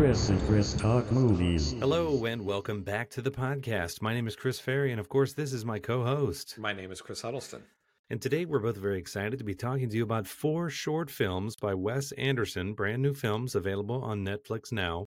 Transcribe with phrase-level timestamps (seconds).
[0.00, 1.72] Chris and Chris Talk Movies.
[1.72, 4.00] Hello and welcome back to the podcast.
[4.00, 6.56] My name is Chris Ferry, and of course, this is my co host.
[6.56, 7.62] My name is Chris Huddleston.
[8.08, 11.54] And today we're both very excited to be talking to you about four short films
[11.54, 15.04] by Wes Anderson, brand new films available on Netflix now.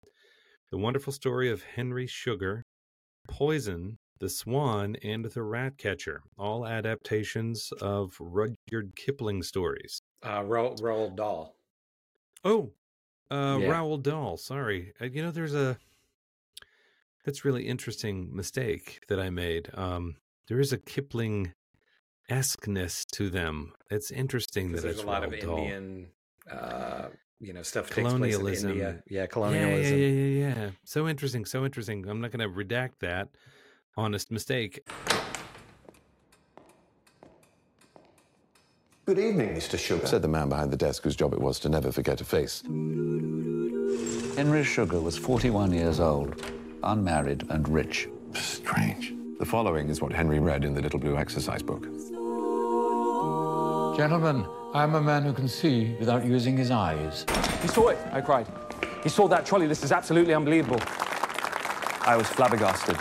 [0.72, 2.64] The Wonderful Story of Henry Sugar,
[3.28, 10.02] Poison, The Swan, and The Ratcatcher, all adaptations of Rudyard Kipling stories.
[10.26, 11.54] Uh, Ro- Roald Dahl.
[12.44, 12.72] Oh,
[13.32, 13.68] uh, Yeah.
[13.70, 14.38] Roald Dahl.
[14.38, 14.94] Sorry.
[15.02, 15.78] Uh, you know, there's a
[17.26, 19.70] that's really interesting mistake that I made.
[19.74, 20.16] Um,
[20.48, 21.54] there is a Kipling
[22.30, 23.74] esqueness to them.
[23.90, 25.58] It's interesting that there's it's a lot of Dahl.
[25.58, 26.08] Indian,
[26.50, 28.72] uh, you know, stuff takes place in colonialism.
[28.72, 29.04] India.
[29.08, 29.98] Yeah, Yeah, colonialism.
[30.00, 30.70] yeah, yeah, yeah, yeah.
[30.84, 31.46] So interesting.
[31.46, 32.08] So interesting.
[32.08, 33.30] I'm not going to redact that.
[33.98, 34.80] Honest mistake.
[39.10, 39.76] Good evening, Mr.
[39.76, 40.06] Sugar.
[40.06, 42.62] Said the man behind the desk whose job it was to never forget a face.
[44.36, 46.40] Henry Sugar was 41 years old,
[46.84, 48.08] unmarried and rich.
[48.36, 49.16] Strange.
[49.40, 51.86] The following is what Henry read in the little blue exercise book.
[53.98, 57.26] Gentlemen, I'm a man who can see without using his eyes.
[57.64, 58.46] He saw it, I cried.
[59.02, 59.66] He saw that trolley.
[59.66, 60.80] This is absolutely unbelievable.
[62.02, 62.96] I was flabbergasted.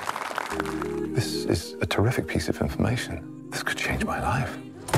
[1.14, 3.50] This is a terrific piece of information.
[3.50, 4.56] This could change my life.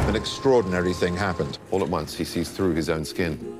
[0.08, 1.58] An extraordinary thing happened.
[1.70, 3.56] All at once, he sees through his own skin.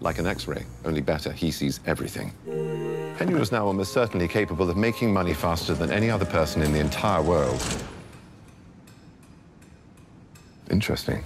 [0.00, 2.32] Like an x-ray, only better, he sees everything.
[3.18, 6.72] Henry was now almost certainly capable of making money faster than any other person in
[6.72, 7.62] the entire world.
[10.70, 11.22] Interesting.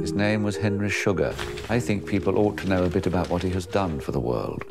[0.00, 1.34] His name was Henry Sugar.
[1.68, 4.20] I think people ought to know a bit about what he has done for the
[4.20, 4.62] world.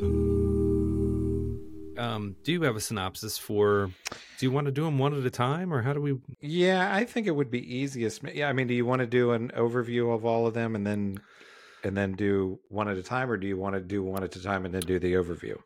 [1.98, 3.90] Um, do you have a synopsis for?
[4.38, 6.16] Do you want to do them one at a time, or how do we?
[6.40, 8.22] Yeah, I think it would be easiest.
[8.22, 10.86] Yeah, I mean, do you want to do an overview of all of them and
[10.86, 11.20] then
[11.82, 14.34] and then do one at a time, or do you want to do one at
[14.36, 15.56] a time and then do the overview?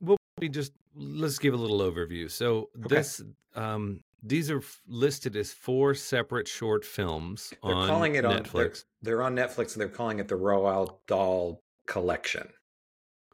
[0.00, 2.30] Well, we just let's give a little overview.
[2.30, 2.96] So Okay.
[2.96, 3.22] this,
[3.54, 8.42] um, these are f- listed as four separate short films They're on calling it on
[8.52, 8.84] they're, Netflix.
[9.02, 12.48] they're on Netflix and they're calling it the Roald Dahl collection.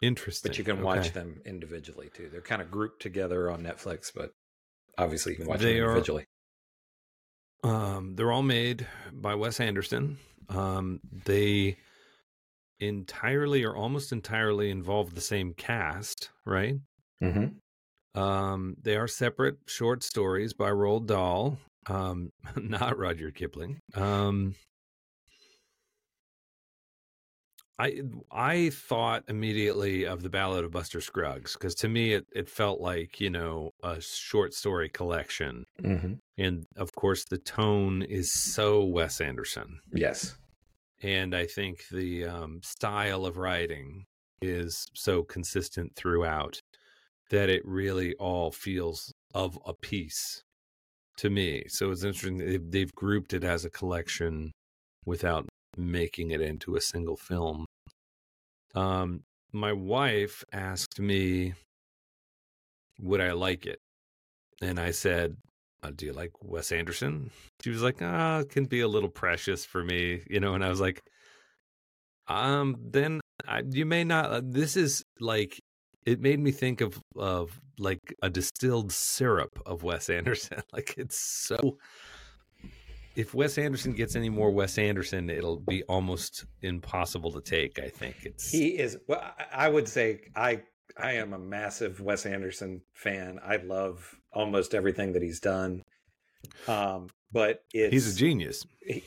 [0.03, 0.51] Interesting.
[0.51, 1.11] But you can watch Okay.
[1.11, 2.29] them individually too.
[2.29, 4.33] They're kind of grouped together on Netflix, but
[4.99, 6.27] obviously you can watch They them are- individually.
[7.65, 10.19] Um, they're all made by Wes Anderson.
[10.49, 11.77] Um, they
[12.79, 16.77] entirely or almost entirely involve the same cast, right?
[17.23, 18.21] Mm-hmm.
[18.21, 23.81] Um, they are separate short stories by Roald Dahl, um, not Roger Kipling.
[23.95, 24.55] Um,
[27.79, 28.01] I
[28.31, 32.81] I thought immediately of the Ballad of Buster Scruggs because to me it, it felt
[32.81, 36.15] like you know a short story collection, Mm-hmm.
[36.39, 40.37] and of course the tone is so Wes Anderson, Yes.
[41.03, 44.05] and I think the um, style of writing
[44.41, 46.59] is so consistent throughout
[47.31, 50.43] that it really all feels of a piece
[51.19, 51.65] to me.
[51.69, 52.39] So it's interesting.
[52.39, 54.53] They've, they've grouped it as a collection
[55.07, 57.67] without making it into a single film.
[58.75, 59.23] Um,
[59.53, 61.55] my wife asked me,
[63.01, 63.79] would I like it?
[64.61, 65.37] And I said,
[65.83, 67.31] uh, do you like Wes Anderson?
[67.63, 70.55] She was like, ah, it can be a little precious for me, you know.
[70.55, 71.03] And I was like,
[72.29, 74.31] um, then I, you may not.
[74.31, 75.61] Uh, this is like
[76.05, 80.63] it made me think of of like a distilled syrup of Wes Anderson.
[80.73, 81.79] like it's so.
[83.17, 87.79] If Wes Anderson gets any more Wes Anderson, it'll be almost impossible to take.
[87.79, 88.99] I think it's He is.
[89.09, 89.23] Well,
[89.53, 90.63] I- would say I
[90.99, 93.39] I am a massive Wes Anderson fan.
[93.43, 95.83] I love almost everything that he's done.
[96.69, 98.65] Um, but it's he's a genius.
[98.87, 99.03] he-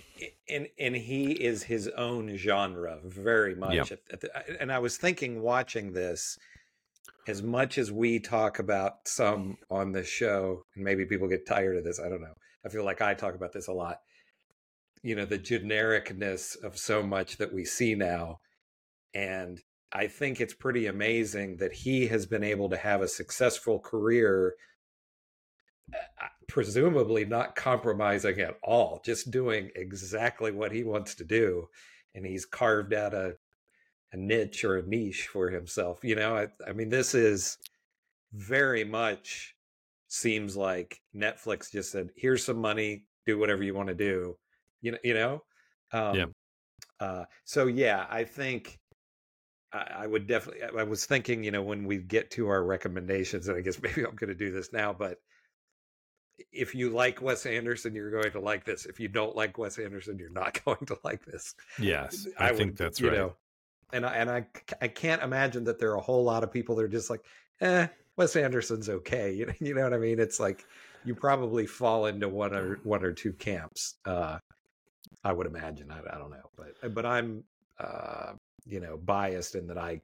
[0.49, 3.75] and and he is his own genre very much.
[3.75, 3.91] Yep.
[3.91, 6.37] At- at the- and I was thinking, watching this,
[7.27, 11.77] as much as we talk about some on this show, and maybe people get tired
[11.77, 11.99] of this.
[11.99, 12.33] I don't know.
[12.65, 13.99] I feel like I talk about this a lot.
[15.01, 18.39] You know, the genericness of so much that we see now,
[19.13, 19.61] and
[19.91, 24.55] I think it's pretty amazing that he has been able to have a successful career
[25.93, 31.69] uh, presumably not compromising at all, just doing exactly what he wants to do.
[32.13, 33.35] And he's carved out a,
[34.11, 35.99] a niche or a niche for himself.
[36.03, 37.57] You know, I, I mean, this is
[38.33, 39.55] very much
[40.09, 44.35] seems like Netflix just said, here's some money, do whatever you want to do.
[44.81, 45.43] You know, you know?
[45.93, 46.25] Um, Yeah.
[46.99, 48.77] Uh, so yeah, I think
[49.71, 50.63] I, I would definitely.
[50.77, 54.03] I was thinking, you know, when we get to our recommendations, and I guess maybe
[54.05, 55.17] I'm going to do this now, but
[56.51, 58.85] if you like Wes Anderson, you're going to like this.
[58.85, 61.55] If you don't like Wes Anderson, you're not going to like this.
[61.77, 63.17] Yes, I, think would, that's you right.
[63.17, 63.35] know,
[63.93, 64.45] and I, and I
[64.81, 67.21] I can't imagine that there are a whole lot of people that are just like,
[67.61, 67.87] eh,
[68.19, 69.31] Wes Anderson's okay.
[69.33, 70.19] You know, you know what I mean?
[70.19, 70.65] It's like
[71.05, 73.95] you probably fall into one or one or two camps.
[74.05, 74.39] Uh,
[75.23, 75.91] I would imagine.
[75.91, 77.43] I, I don't know, but but I'm
[77.79, 78.33] uh,
[78.65, 80.01] you know biased in that I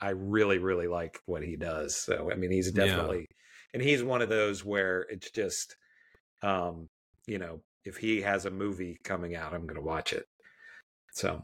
[0.00, 1.96] I really really like what he does.
[1.96, 2.86] So I mean, he's Yeah.
[2.86, 3.26] definitely
[3.74, 5.76] and he's one of those where it's just
[6.42, 6.88] um
[7.26, 10.26] you know if he has a movie coming out, I'm going to watch it.
[11.12, 11.42] So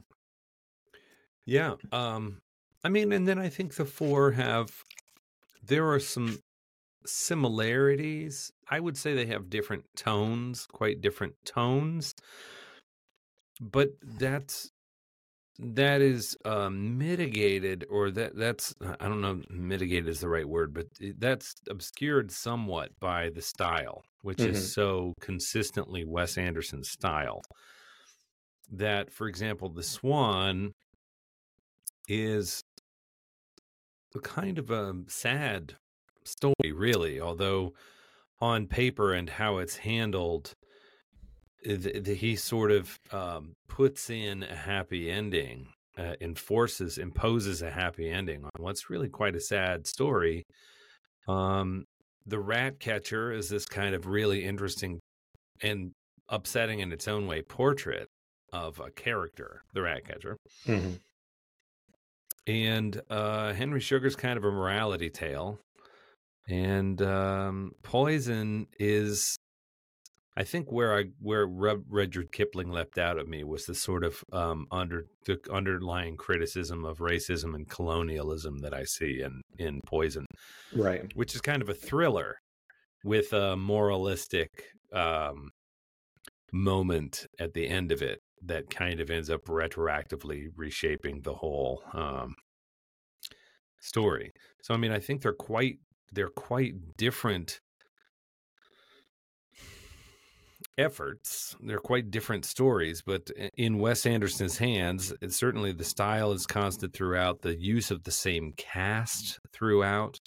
[1.47, 1.77] Yeah.
[1.93, 2.41] Um
[2.85, 4.71] I mean and then I think the four have
[5.67, 6.39] there are some
[7.07, 8.53] similarities.
[8.71, 12.15] I would say they have different tones, quite different tones.
[13.61, 14.71] But that's
[15.59, 20.73] that is um, mitigated or that that's I don't know mitigated is the right word,
[20.73, 20.87] but
[21.19, 24.51] that's obscured somewhat by the style, which Mhm.
[24.51, 27.43] is so consistently Wes Anderson's style.
[28.71, 30.73] That, for example, the Swan
[32.07, 32.63] is
[34.23, 35.75] kind of a sad
[36.25, 37.73] story, really, although
[38.41, 40.53] on paper and how it's handled,
[41.67, 47.63] uh, th- th- he sort of um, puts in a happy ending, uh, enforces, imposes
[47.63, 50.45] a happy ending on what's really quite a sad story.
[51.27, 51.85] Um,
[52.27, 55.01] the rat catcher is this kind of really interesting
[55.63, 55.93] and
[56.29, 58.07] upsetting in its own way portrait
[58.53, 60.37] of a character, the rat catcher.
[62.49, 65.61] And uh, Henry Sugar's kind of a morality tale.
[66.49, 69.37] And um, Poison is,
[70.35, 74.25] I think, where I where Rudyard Kipling left out of me was the sort of
[74.33, 80.25] um, under the underlying criticism of racism and colonialism that I see in in Poison,
[80.75, 81.13] right.
[81.15, 82.37] which is kind of a thriller
[83.05, 84.49] with a moralistic
[84.91, 85.51] um,
[86.51, 91.83] moment at the end of it that kind of ends up retroactively reshaping the whole
[91.93, 92.35] um,
[93.81, 94.33] story.
[94.63, 95.79] So I mean, I think they're quite
[96.13, 97.61] they're quite different
[100.77, 101.57] efforts.
[101.61, 107.43] They're quite different stories, but in Wes Anderson's hands, certainly the style is constant throughout.
[107.43, 110.21] The use of the same cast throughout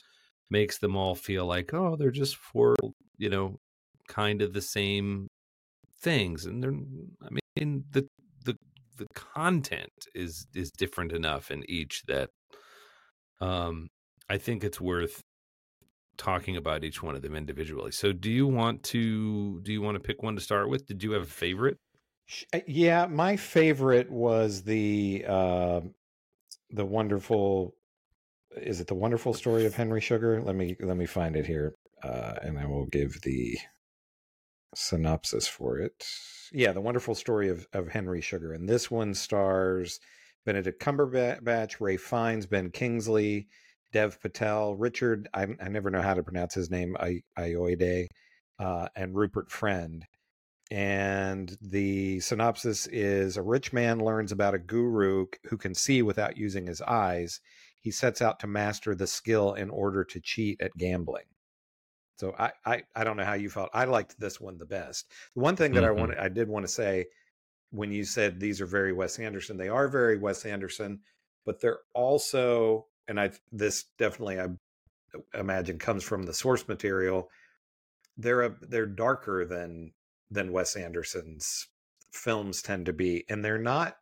[0.50, 2.76] makes them all feel like, oh, they're just four,
[3.18, 3.60] you know,
[4.08, 5.28] kind of the same
[6.02, 6.72] things, and they're.
[6.72, 8.08] I mean, the
[8.46, 8.56] the
[8.98, 12.30] the content is is different enough in each that
[13.40, 13.88] um
[14.30, 15.22] I think it's worth
[16.18, 17.92] talking about each one of them individually.
[17.92, 20.86] So do you want to do you want to pick one to start with?
[20.86, 21.78] Did you have a favorite?
[22.54, 25.82] Uh, Yeah, my favorite was the uh,
[26.70, 27.76] the wonderful.
[28.58, 30.42] Is it the wonderful story of Henry Sugar?
[30.42, 33.58] Let me let me find it here, uh, and I will give the
[34.76, 36.06] synopsis for it.
[36.52, 40.00] Yeah, the wonderful story of of Henry Sugar, and this one stars
[40.46, 43.48] Benedict Cumberbatch, Ralph Fiennes, Ben Kingsley,
[43.94, 45.30] Dev Patel, Richard.
[45.34, 46.96] I, I never know how to pronounce his name.
[47.00, 48.08] I Ayoade,
[48.60, 50.06] uh, and Rupert Friend
[50.72, 56.38] and the synopsis is a rich man learns about a guru who can see without
[56.38, 57.42] using his eyes.
[57.82, 61.26] He sets out to master the skill in order to cheat at gambling.
[62.18, 63.70] So I, I, I don't know how you felt.
[63.74, 65.12] I liked this one the best.
[65.36, 65.92] The one thing that I Mhm.
[65.92, 67.08] wanted, I did want to say,
[67.72, 71.02] when you said these are very Wes Anderson, they are very Wes Anderson,
[71.46, 74.50] but they're also, and I this definitely I
[75.34, 77.30] imagine comes from the source material.
[78.18, 79.94] They're a, they're darker than
[80.32, 81.68] than Wes Anderson's
[82.14, 83.98] films tend to be, and they're not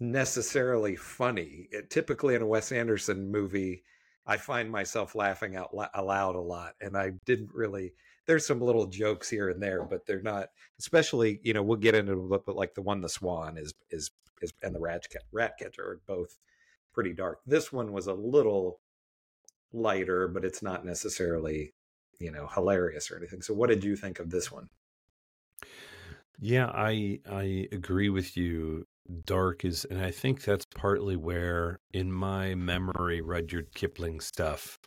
[0.00, 1.68] necessarily funny.
[1.70, 3.84] It, typically, in a Wes Anderson movie,
[4.26, 7.92] I find myself laughing out lou- aloud a lot, and I didn't really.
[8.26, 10.48] There's some little jokes here and there, but they're not.
[10.78, 14.10] Especially, you know, we'll get into it, but like the one, the Swan is is
[14.40, 16.36] is, and the Rat Rat Catcher are both
[16.92, 17.40] pretty dark.
[17.46, 18.80] This one was a little
[19.72, 21.74] lighter, but it's not necessarily,
[22.18, 23.42] you know, hilarious or anything.
[23.42, 24.68] So, what did you think of this one?
[26.40, 28.84] Yeah, I I agree with you.
[29.26, 34.78] Dark is, and I think that's partly where, in my memory, Rudyard Kipling stuff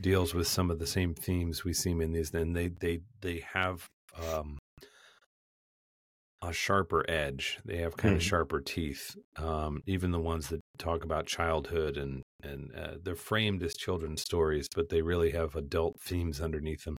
[0.00, 2.32] deals with some of the same themes we see in these.
[2.34, 3.86] And they they they have
[4.20, 4.58] um,
[6.42, 7.60] a sharper edge.
[7.64, 8.26] They have kind of Mhm.
[8.26, 9.16] sharper teeth.
[9.36, 14.22] Um, even the ones that talk about childhood and and uh, they're framed as children's
[14.22, 16.96] stories, but they really have adult themes underneath them.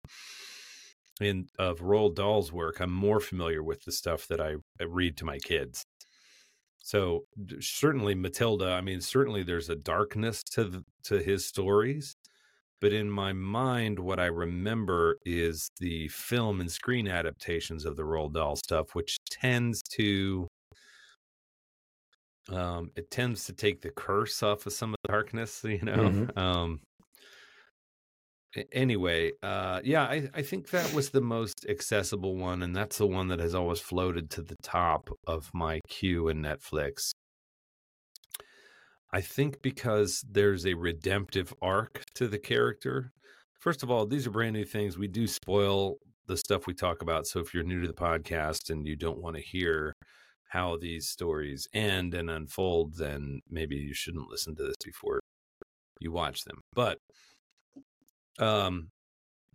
[1.21, 5.17] In of Roald Dahl's work, I'm more familiar with the stuff that I, I read
[5.17, 5.83] to my kids.
[6.79, 7.25] So
[7.61, 8.71] certainly Matilda.
[8.73, 12.15] I mean, certainly there's a darkness to the, to his stories,
[12.81, 18.03] but in my mind, what I remember is the film and screen adaptations of the
[18.03, 20.47] Roald Dahl stuff, which tends to
[22.49, 26.09] um it tends to take the curse off of some of the darkness you know
[26.09, 26.37] Mhm.
[26.37, 26.81] um
[28.71, 33.07] anyway uh yeah I, I think that was the most accessible one and that's the
[33.07, 37.11] one that has always floated to the top of my queue in netflix.
[39.11, 43.11] I think because there's a redemptive arc to the character.
[43.59, 47.01] First of all these are brand new things we do spoil the stuff we talk
[47.01, 49.93] about so if you're new to the podcast and you don't want to hear
[50.49, 55.19] how these stories end and unfold then maybe you shouldn't listen to this before
[55.99, 56.97] you watch them but
[58.39, 58.89] um,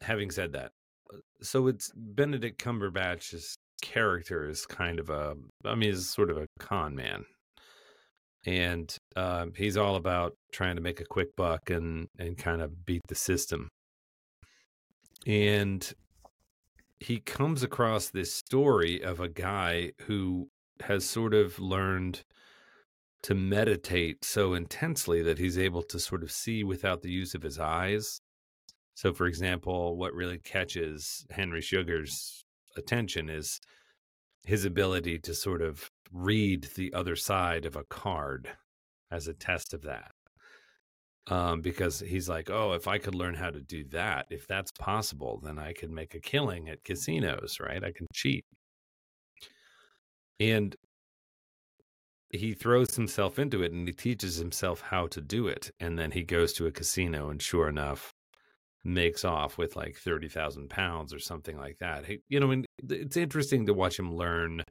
[0.00, 0.72] having said that,
[1.12, 6.36] uh, so it's Benedict Cumberbatch's character is kind of a, I mean, is sort of
[6.36, 7.24] a con man,
[8.44, 12.84] and um, he's all about trying to make a quick buck and and kind of
[12.86, 13.68] beat the system.
[15.26, 15.92] And
[17.00, 20.48] he comes across this story of a guy who
[20.80, 22.24] has sort of learned
[23.22, 27.42] to meditate so intensely that he's able to sort of see without the use of
[27.42, 28.20] his eyes.
[28.98, 32.44] So, for example, what really catches Henry Sugar's
[32.76, 33.60] attention is
[34.44, 38.48] his ability to sort of read the other side of a card
[39.08, 40.10] as a test of that.
[41.28, 44.72] Um, because he's like, oh, if I could learn how to do that, if that's
[44.72, 47.84] possible, then I could make a killing at casinos, right?
[47.84, 48.46] I can cheat.
[50.40, 50.74] And
[52.30, 55.70] he throws himself into it and he teaches himself how to do it.
[55.78, 58.12] And then he goes to a casino, and sure enough,
[58.84, 62.04] makes off with like 30,000 pounds or something like that.
[62.28, 64.62] You know, and it's interesting to watch him learn.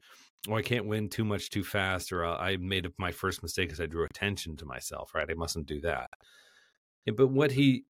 [0.48, 3.68] Oh, I can't win too much too fast, or uh, I made my first mistake
[3.68, 5.14] because I drew attention to myself.
[5.14, 6.08] Right, I mustn't do that.
[7.16, 7.84] But what he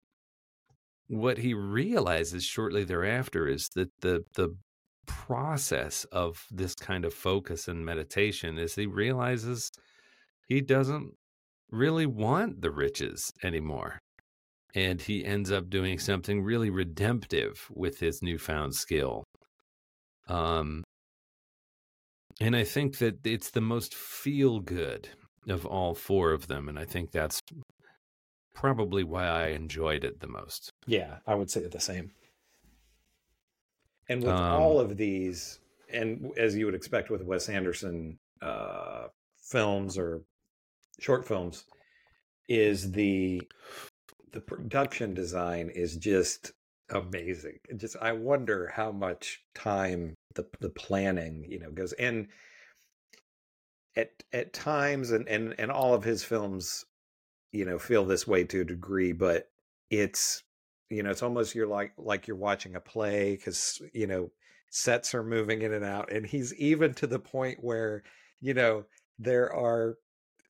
[1.09, 4.57] what he realizes shortly thereafter is that the the
[5.07, 9.71] process of this kind of focus and meditation is he realizes
[10.49, 11.13] he doesn't
[11.71, 14.01] really want the riches anymore
[14.77, 19.25] and he ends up doing something really redemptive with his newfound skill.
[20.29, 20.85] Um,
[22.41, 25.09] and I think that it's the most feel good
[25.49, 27.41] of all four of them, and I think that's
[28.55, 30.71] probably why I enjoyed it the most.
[30.87, 32.11] Yeah, I would say the same.
[34.11, 35.59] And with Um, all of these,
[35.91, 39.09] and as you would expect with Wes Anderson uh,
[39.41, 40.21] films or
[41.01, 41.65] short films,
[42.47, 43.41] is the
[44.37, 46.53] the production design is just
[46.91, 47.59] amazing.
[47.75, 52.29] Just I wonder how much time the the planning you know goes and
[53.97, 56.85] at at times and and and all of his films
[57.51, 59.49] you know feel this way to a degree but
[59.89, 60.43] it's
[60.91, 64.31] you know it's almost you're like like you're watching a play cuz you know
[64.69, 68.03] sets are moving in and out and he's even to the point where
[68.43, 68.85] you know
[69.19, 69.97] there are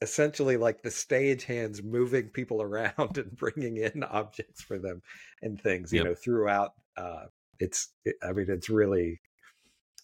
[0.02, 5.02] essentially like the stage hands moving people around and bringing in objects for them
[5.42, 6.02] and things you Yep.
[6.02, 7.26] know throughout uh
[7.60, 9.20] it's it, i mean it's really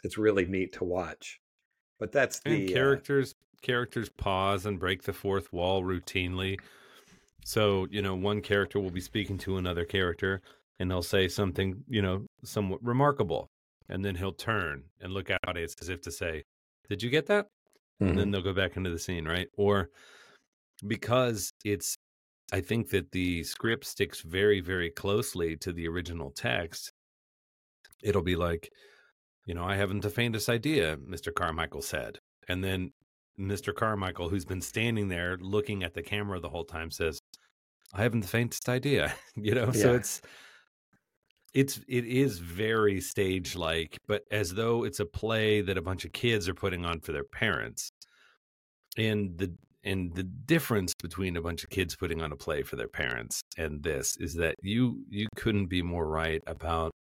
[0.05, 1.41] it's really neat to watch
[2.01, 6.61] but that's And the uh, characters characters pause and break the fourth wall routinely.
[7.45, 10.43] So, you know, one character will be speaking to another character
[10.79, 13.49] and they'll say something, you know, somewhat remarkable.
[13.89, 16.45] And then he'll turn and look at the audience as if to say,
[16.89, 17.49] Did you get that?
[18.03, 18.11] Mhm.
[18.11, 19.49] and then they'll go back into the scene, right?
[19.57, 19.91] Or
[20.87, 21.97] because it's,
[22.53, 26.93] I think that the script sticks very, very closely to the original text.
[28.03, 28.71] It'll be like,
[29.47, 31.33] you know, I haven't the faintest idea, Mr.
[31.35, 32.19] Carmichael said.
[32.49, 32.93] And then
[33.39, 33.75] Mr.
[33.75, 37.21] Carmichael, who's been standing there looking at the camera the whole time, says,
[37.95, 39.15] I haven't the faintest idea.
[39.37, 40.21] you know, so it's,
[41.55, 46.05] it's it is very stage like but as though it's a play that a bunch
[46.05, 47.91] of kids are putting on for their parents.
[48.97, 49.55] And the
[49.85, 53.43] and the difference between a bunch of kids putting on a play for their parents
[53.59, 56.93] and this is that you you couldn't be more right about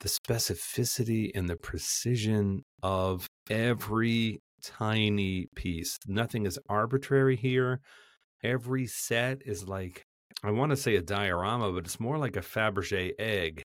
[0.00, 5.98] the specificity and the precision of every tiny piece.
[6.06, 7.80] Nothing is arbitrary here.
[8.42, 10.04] Every set is like
[10.42, 13.62] i want to say a diorama but it's more like a fabergé egg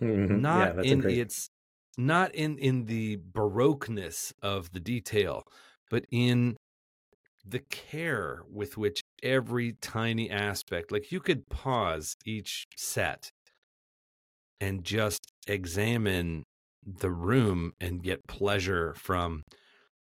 [0.00, 0.40] Mhm.
[0.40, 1.50] Not a in great- its
[1.98, 5.42] not in in the baroqueness of the detail
[5.90, 6.56] but in
[7.44, 13.30] the care with which every tiny aspect like you could pause each set
[14.60, 16.44] and just examine
[16.84, 19.42] the room and get pleasure from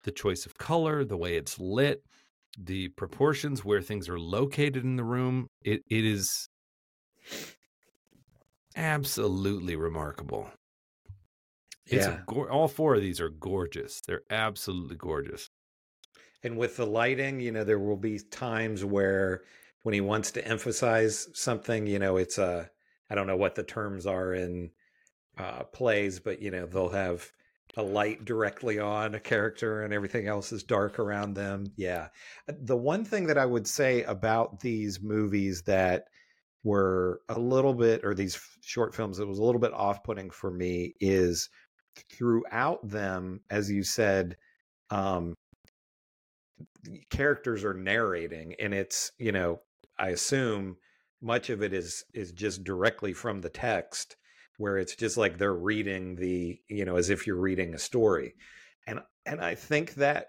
[0.04, 2.02] the choice of color the way it's lit
[2.58, 6.48] the proportions where things are located in the room it, it is
[8.76, 10.50] absolutely remarkable.
[11.90, 12.08] It's Yeah.
[12.08, 14.00] a all four of these are gorgeous.
[14.00, 15.48] They're absolutely gorgeous.
[16.42, 19.44] And with the lighting, you know, there will be times where
[19.82, 22.70] when he wants to emphasize something, you know, it's a,
[23.10, 24.72] I don't know what the terms are in
[25.38, 27.32] uh, plays, but, you know, they'll have
[27.76, 31.66] a light directly on a character and everything else is dark around them.
[31.76, 32.08] Yeah.
[32.46, 36.04] The one thing that I would say about these movies that
[36.64, 40.30] were a little bit, or these short films that was a little bit off putting
[40.30, 41.48] for me is
[42.12, 44.36] throughout them, as you said,
[44.90, 45.34] um,
[47.10, 49.60] characters are narrating and it's you know
[49.98, 50.76] i assume
[51.20, 54.16] much of it is is just directly from the text
[54.58, 58.34] where it's just like they're reading the you know as if you're reading a story
[58.86, 60.28] and and i think that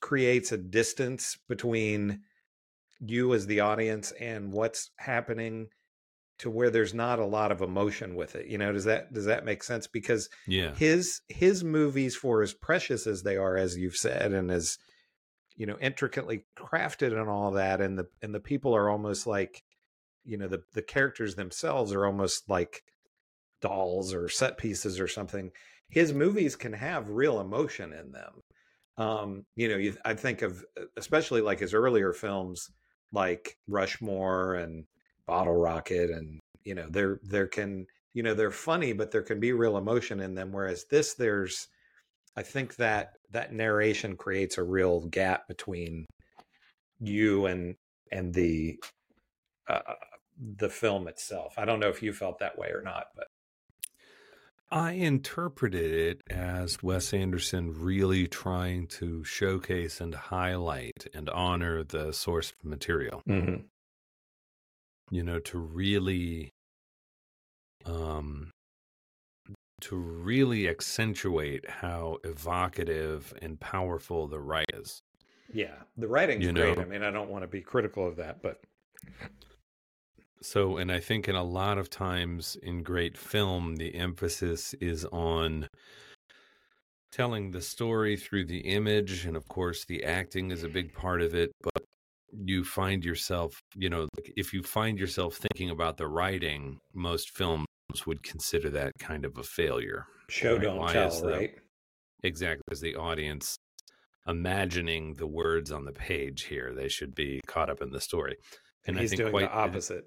[0.00, 2.20] creates a distance between
[3.00, 5.68] you as the audience and what's happening
[6.38, 9.24] to where there's not a lot of emotion with it you know does that does
[9.24, 10.74] that make sense because Yeah.
[10.74, 14.78] his his movies for as precious as they are as you've said and as
[15.56, 19.62] you know intricately crafted and all that and the and the people are almost like
[20.24, 22.82] you know the the characters themselves are almost like
[23.66, 25.50] dolls or set pieces or something
[25.88, 28.32] his movies can have real emotion in them.
[28.98, 30.64] Um you know you, i think of
[30.96, 32.70] especially like his earlier films
[33.12, 34.84] like rushmore and
[35.26, 39.38] bottle rocket and you know there there can you know they're funny but there can
[39.38, 41.68] be real emotion in them whereas this there's
[42.36, 46.06] i think that that narration creates a real gap between
[47.00, 47.74] you and
[48.12, 48.78] and the
[49.68, 49.80] uh,
[50.58, 51.54] the film itself.
[51.58, 53.26] I don't know if you felt that way or not but
[54.70, 62.12] I interpreted it as Wes Anderson really trying to showcase and highlight and honor the
[62.12, 63.22] source material.
[65.10, 66.50] You know, to really
[67.84, 68.50] um
[69.82, 75.00] to really accentuate how evocative and powerful the right is.
[75.52, 78.16] yeah the writing's You great know- i mean i don't want to be critical of
[78.16, 78.60] that but
[80.46, 85.04] So, and I think in a lot of times in great film, the emphasis is
[85.06, 85.66] on
[87.10, 89.24] telling the story through the image.
[89.26, 91.50] And of course, the acting is a big part of it.
[91.62, 91.82] But
[92.32, 94.06] you find yourself, you know,
[94.36, 97.66] if you find yourself thinking about the writing, most films
[98.06, 100.06] would consider that kind of a failure.
[100.28, 101.54] show Right, don't why tell the- right
[102.22, 102.62] Exactly.
[102.70, 103.56] As the audience
[104.28, 108.36] imagining the words on the page here, they should be caught up in the story.
[108.88, 110.04] and he's think doing quite- the opposite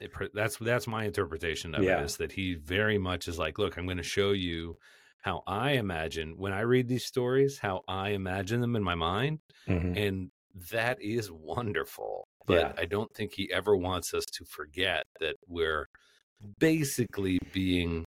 [0.00, 2.00] it, that's that's my interpretation of Yeah.
[2.00, 4.76] it is that he very much is like look i'm going to show you
[5.22, 9.38] how i imagine when i read these stories how i imagine them in my mind
[9.66, 10.30] and
[10.72, 12.72] that is wonderful but Yeah.
[12.78, 15.86] i don't think he ever wants us to forget that we're
[16.58, 18.04] basically being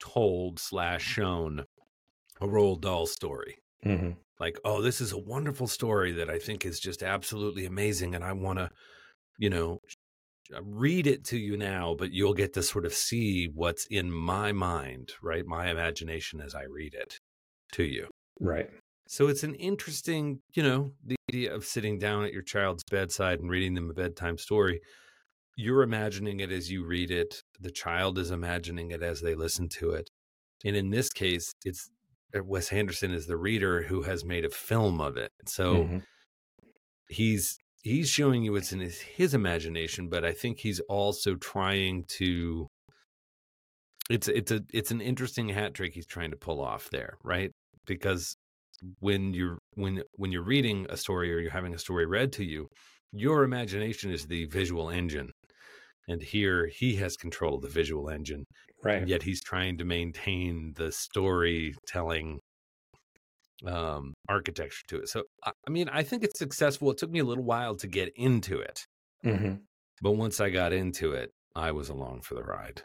[0.00, 1.64] told slash shown
[2.40, 4.10] a Roald Dahl story Mm-hmm.
[4.38, 8.22] like oh this is a wonderful story that i think is just absolutely amazing and
[8.22, 8.70] i want to
[9.38, 9.80] you know
[10.62, 14.52] read it to you now but you'll get to sort of see what's in my
[14.52, 17.18] mind right my imagination as i read it
[17.72, 18.06] to you.
[18.40, 18.68] Right.
[19.08, 23.40] So it's an interesting you know the idea of sitting down at your child's bedside
[23.40, 24.80] and reading them a bedtime story.
[25.56, 27.42] You're imagining it as you read it.
[27.60, 30.08] The child is imagining it as they listen to it.
[30.64, 31.88] And in this case it's
[32.36, 35.30] uh, Wes Anderson is the reader who has made a film of it.
[35.46, 36.02] So Mhm.
[37.08, 42.04] he's he's showing you what's in his, his imagination, but I think he's also trying
[42.18, 42.68] to
[44.10, 47.50] it's it's a it's an interesting hat trick he's trying to pull off there, right?
[47.86, 48.36] Because
[49.00, 52.44] when you're when when you're reading a story or you're having a story read to
[52.44, 52.68] you,
[53.12, 55.30] your imagination is the visual engine.
[56.08, 58.44] And here he has control of the visual engine
[58.82, 62.40] right and yet he's trying to maintain the storytelling
[63.66, 67.24] um architecture to it so I, mean i think it's successful it took me a
[67.24, 68.84] little while to get into it
[69.24, 69.54] mm-hmm.
[70.00, 72.82] but once i got into it i was along for the ride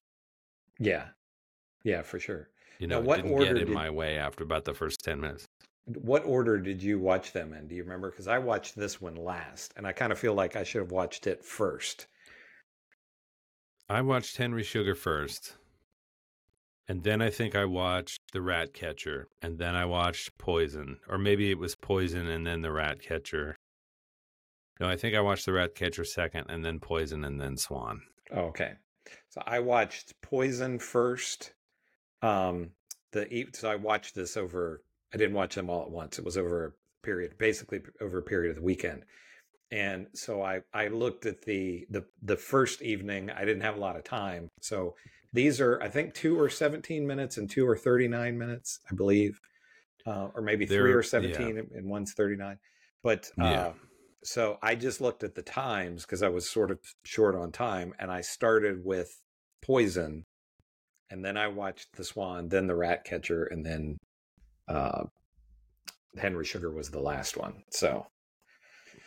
[0.79, 1.07] yeah
[1.83, 4.17] yeah for sure you Now, know what it didn't order get in did- my way
[4.17, 5.45] after about the first 10 minutes
[5.85, 7.67] What order did you watch them in?
[7.69, 8.11] Do you remember?
[8.11, 10.91] Because I watched this one last, and I kind of feel like I should have
[10.91, 12.07] watched it first.
[13.89, 15.55] i watched henry sugar first
[16.87, 21.17] and then i think i watched the rat catcher and then i watched poison or
[21.17, 23.55] maybe it was poison and then the rat catcher
[24.79, 28.01] no i think i watched the rat catcher second and then poison and then swan
[28.31, 28.73] Oh, okay.
[29.29, 31.53] So I watched Poison first.
[32.21, 32.71] Um,
[33.13, 34.81] the so I watched this over.
[35.13, 36.19] I didn't watch them all at once.
[36.19, 39.03] It was over a period, basically over a period of the weekend.
[39.71, 43.29] and so I I looked at the the the first evening.
[43.29, 44.95] I didn't have a lot of time, so
[45.33, 48.95] these are I think two or seventeen minutes and two or thirty nine minutes, I
[48.95, 49.39] believe,
[50.05, 52.57] uh, or maybe 3 They're- or seventeen and- and one's thirty nine.
[53.03, 53.73] But uh, Yeah.
[54.23, 57.93] so I just looked at the times because I was sort of short on time,
[57.99, 59.09] and I started with
[59.61, 60.25] Poison,
[61.09, 63.97] and then I watched The Swan, then The Rat Catcher, and then
[64.67, 65.05] uh,
[66.17, 67.63] Henry Sugar was the last one.
[67.71, 68.07] So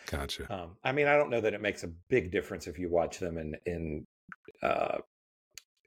[0.06, 0.52] Gotcha.
[0.52, 3.18] um, I mean, I don't know that it makes a big difference if you watch
[3.18, 4.06] them in in
[4.62, 4.98] uh,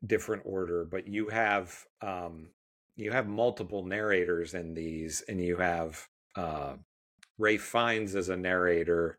[0.06, 2.50] different order, but you have um,
[2.96, 6.74] you have multiple narrators in these, and you have uh,
[7.38, 9.18] Ralph Fiennes as a narrator,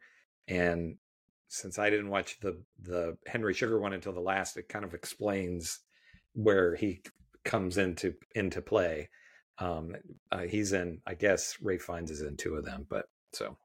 [0.49, 0.97] and
[1.49, 4.95] since I didn't watch the the Henry Sugar one until the last, it kind of
[4.95, 5.81] explains
[6.35, 7.03] where he
[7.45, 9.09] comes into into play.
[9.59, 9.95] Um,
[10.33, 13.57] uh, he's in, I guess, Ralph Fiennes is in two of them, but so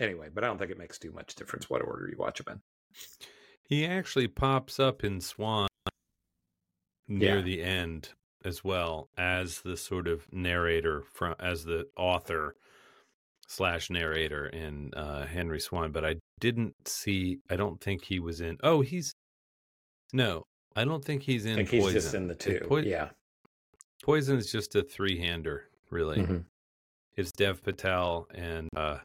[0.00, 2.54] anyway, but I don't think it makes too much difference what order you watch them
[2.54, 2.62] in.
[3.62, 5.68] He actually pops up in Swan
[7.08, 7.42] near Yeah.
[7.42, 8.10] the end
[8.44, 12.54] as well as the sort of narrator from as the author
[13.48, 17.38] slash narrator in uh, Henry Swan, but I didn't see.
[17.50, 18.56] I don't think he was in.
[18.62, 19.12] Oh, he's
[20.12, 20.42] no.
[20.76, 21.52] I don't think he's in.
[21.52, 22.60] I think he's just in the two.
[22.66, 23.10] Poi- yeah.
[24.02, 26.18] Poison is just a three hander, really.
[26.18, 26.44] Mhm.
[27.16, 28.98] It's Dev Patel and uh,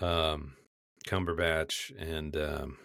[0.00, 0.56] um,
[1.06, 2.78] Cumberbatch and um,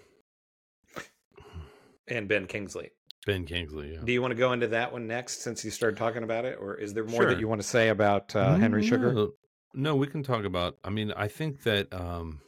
[2.08, 2.92] And Ben Kingsley.
[3.28, 3.94] Ben Kingsley.
[3.94, 4.00] Yeah.
[4.06, 6.58] Do you want to go into that one next since you started talking about it?
[6.62, 9.28] Or is there more that you want to say about uh, Henry Sugar?
[9.74, 10.78] No, we can talk about.
[10.82, 12.40] I mean, I think that um,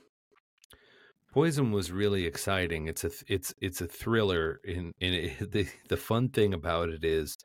[1.34, 2.88] Poison was really exciting.
[2.88, 4.62] It's a it's it's a thriller.
[4.64, 7.38] In in it, the the fun thing about it is,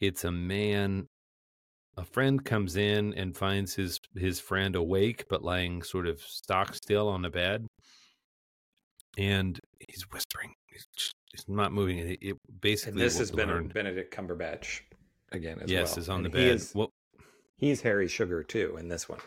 [0.00, 1.06] it's a man.
[1.98, 6.74] A friend comes in and finds his his friend awake but lying sort of stock
[6.74, 7.66] still on the bed,
[9.18, 10.54] and he's whispering.
[11.34, 11.98] He's not moving.
[11.98, 14.82] It, it basically And this has been learned- Benedict Cumberbatch
[15.32, 15.98] again as yes well.
[15.98, 16.54] is on the And he bed.
[16.54, 16.92] is- Well,
[17.56, 19.18] he's Harry Sugar too in this one.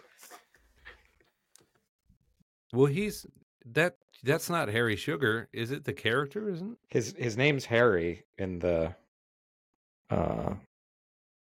[2.73, 3.25] Well, he's
[3.73, 3.97] that.
[4.23, 5.83] That's not Harry Sugar, is it?
[5.85, 6.71] The character, isn't?
[6.73, 6.77] it?
[6.87, 8.95] His his name's Harry in the
[10.09, 10.55] uh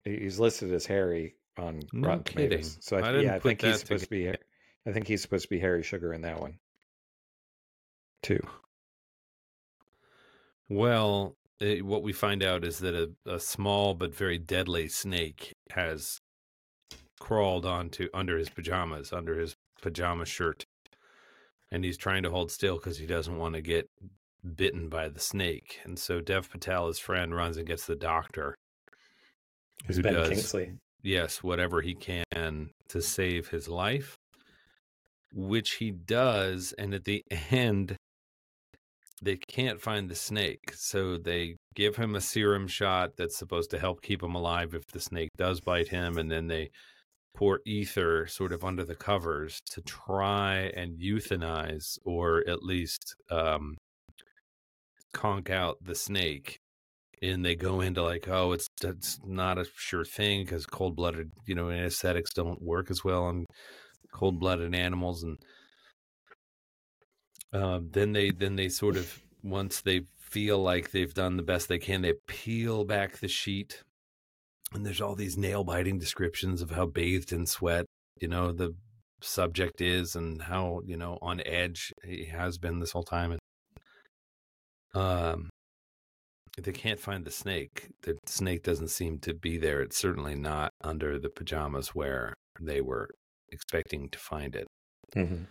[0.06, 2.50] he's listed as Harry on No Rotten kidding.
[2.50, 2.78] Tomatoes.
[2.82, 5.44] So I I, yeah, I think he's that supposed to be I think he's supposed
[5.44, 6.58] to be Harry Sugar in that one.
[8.22, 8.40] Too.
[10.74, 15.54] Well, eh, what we find out is that a, a small but very deadly snake
[15.72, 16.20] has
[17.20, 20.66] crawled onto under his pajamas, under his pajama shirt,
[21.72, 23.88] and he's trying to hold still because he doesn't want to get
[24.56, 25.80] bitten by the snake.
[25.84, 28.56] And so Dev Patel, his friend, runs and gets the doctor.
[29.88, 30.74] Who Ben does- Kingsley.
[31.04, 34.16] yes, whatever he can to save his life,
[35.34, 36.74] which he does.
[36.78, 37.96] And at the end,
[39.24, 40.72] they can't find the snake.
[40.76, 44.88] So they give him a serum shot that's supposed to help keep him alive if
[44.88, 46.18] the snake does bite him.
[46.18, 46.70] And then they
[47.36, 53.76] pour ether sort of under the covers to try and euthanize or at least um,
[55.14, 56.60] conk out the snake
[57.24, 61.32] and they go into like, oh, it's it's not a sure thing because cold blooded,
[61.46, 63.46] you know, anesthetics don't work as well on
[64.14, 65.38] cold blooded animals, and
[67.54, 71.68] um, then they then they sort of once they feel like they've done the best
[71.68, 73.84] they can, they peel back the sheet,
[74.74, 77.86] and there's all these nail biting descriptions of how bathed in sweat,
[78.22, 78.76] you know, the
[79.22, 83.40] subject is and how you know on edge he has been this whole time, and
[84.96, 85.50] um
[86.62, 87.90] they can't find the snake.
[88.04, 89.82] The snake doesn't seem to be there.
[89.82, 93.10] It's certainly not under the pajamas where they were
[93.50, 94.68] expecting to find it.
[95.16, 95.48] Mm Mhm.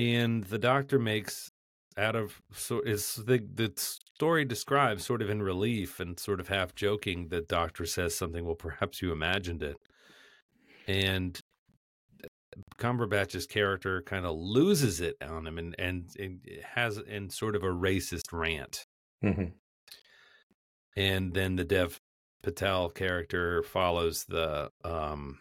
[0.00, 1.50] And the doctor makes
[1.98, 6.48] out of so is the the story describes sort of in relief and sort of
[6.48, 7.28] half joking.
[7.28, 8.46] The doctor says something.
[8.46, 9.76] Well, perhaps you imagined it,
[10.88, 11.38] and
[12.78, 16.40] Cumberbatch's character kind of loses it on him and and, and
[16.74, 18.84] has in sort of a racist rant.
[19.22, 19.52] Mhm.
[20.96, 21.98] and then the Dev
[22.42, 25.40] Patel character follows the um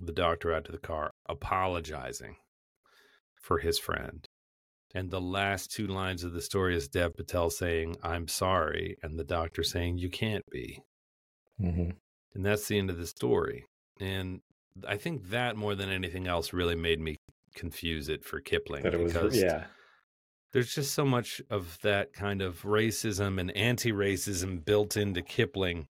[0.00, 2.36] the doctor out to the car apologizing
[3.42, 4.26] for his friend.
[4.94, 9.18] And the last two lines of the story is Dev Patel saying, I'm sorry, and
[9.18, 10.82] the doctor saying, You can't be.
[11.60, 11.96] Mhm.
[12.34, 13.64] And that's the end of the story.
[14.00, 14.40] And
[14.86, 17.16] I think that more than anything else really made me
[17.54, 18.82] confuse it for Kipling.
[18.82, 19.64] That it was because yeah.
[20.52, 25.86] there's just so much of that kind of racism and anti-racism built into Kipling,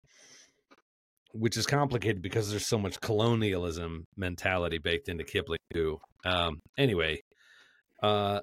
[1.33, 5.99] which is complicated because there's so much colonialism mentality baked into Kipling too.
[6.25, 7.21] Um, anyway,
[8.03, 8.41] Uh,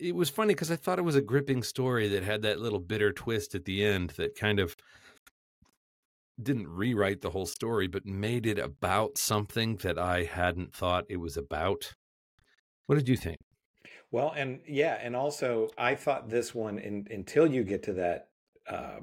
[0.00, 2.78] it was funny because I thought it was a gripping story that had that little
[2.78, 4.76] bitter twist at the end that kind of
[6.40, 11.16] didn't rewrite the whole story, but made it about something that I hadn't thought it
[11.16, 11.94] was about.
[12.86, 13.38] What did you think?
[14.10, 18.28] Well, and yeah, and also I thought this one in, until you get to that
[18.68, 19.00] uh,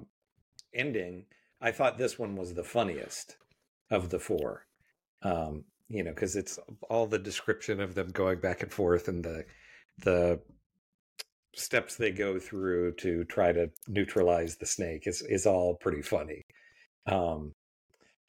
[0.74, 1.26] ending,
[1.62, 3.38] I thought this one was the funniest
[3.92, 4.66] of the four.
[5.22, 9.24] Um, you know, because it's all the description of them going back and forth and
[9.24, 9.46] the
[10.04, 10.40] the
[11.56, 16.42] steps they go through to try to neutralize the snake is is all pretty funny.
[17.06, 17.54] Um,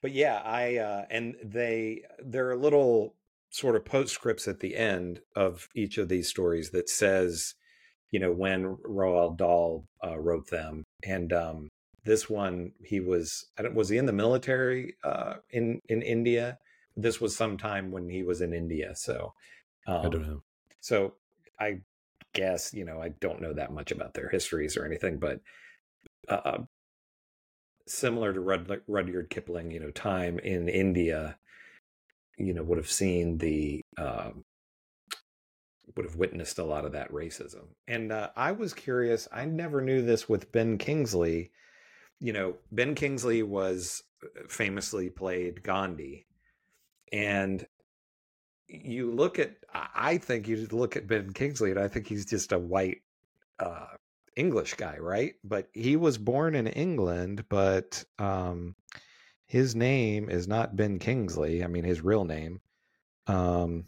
[0.02, 3.14] but yeah, I uh, and they there are little
[3.50, 7.54] sort of postscripts at the end of each of these stories that says,
[8.10, 11.68] you know, when Roald Dahl uh, wrote them, and um,
[12.04, 16.58] this one he was I don't was he in the military uh, in in India?
[16.96, 19.34] This was sometime when he was in India, so
[19.86, 20.42] um, I don't know.
[20.80, 21.14] So
[21.60, 21.80] I
[22.32, 25.40] guess you know I don't know that much about their histories or anything, but
[26.28, 26.58] uh,
[27.86, 31.38] similar to Rud- Rudyard Kipling, you know, time in India,
[32.36, 34.44] you know, would have seen the um,
[35.96, 37.68] would have witnessed a lot of that racism.
[37.86, 39.28] And uh, I was curious.
[39.32, 41.52] I never knew this with Ben Kingsley.
[42.20, 46.25] You know, Ben Kingsley was uh, famously played Gandhi,
[47.12, 47.66] and
[48.68, 52.52] you look at I think you look at Ben Kingsley and I think he's just
[52.52, 53.02] a white
[53.58, 53.86] uh,
[54.34, 55.34] English guy, right?
[55.44, 58.74] But he was born in England, but um,
[59.46, 61.64] his name is not Ben Kingsley.
[61.64, 62.60] I mean, his real name.
[63.26, 63.86] Um,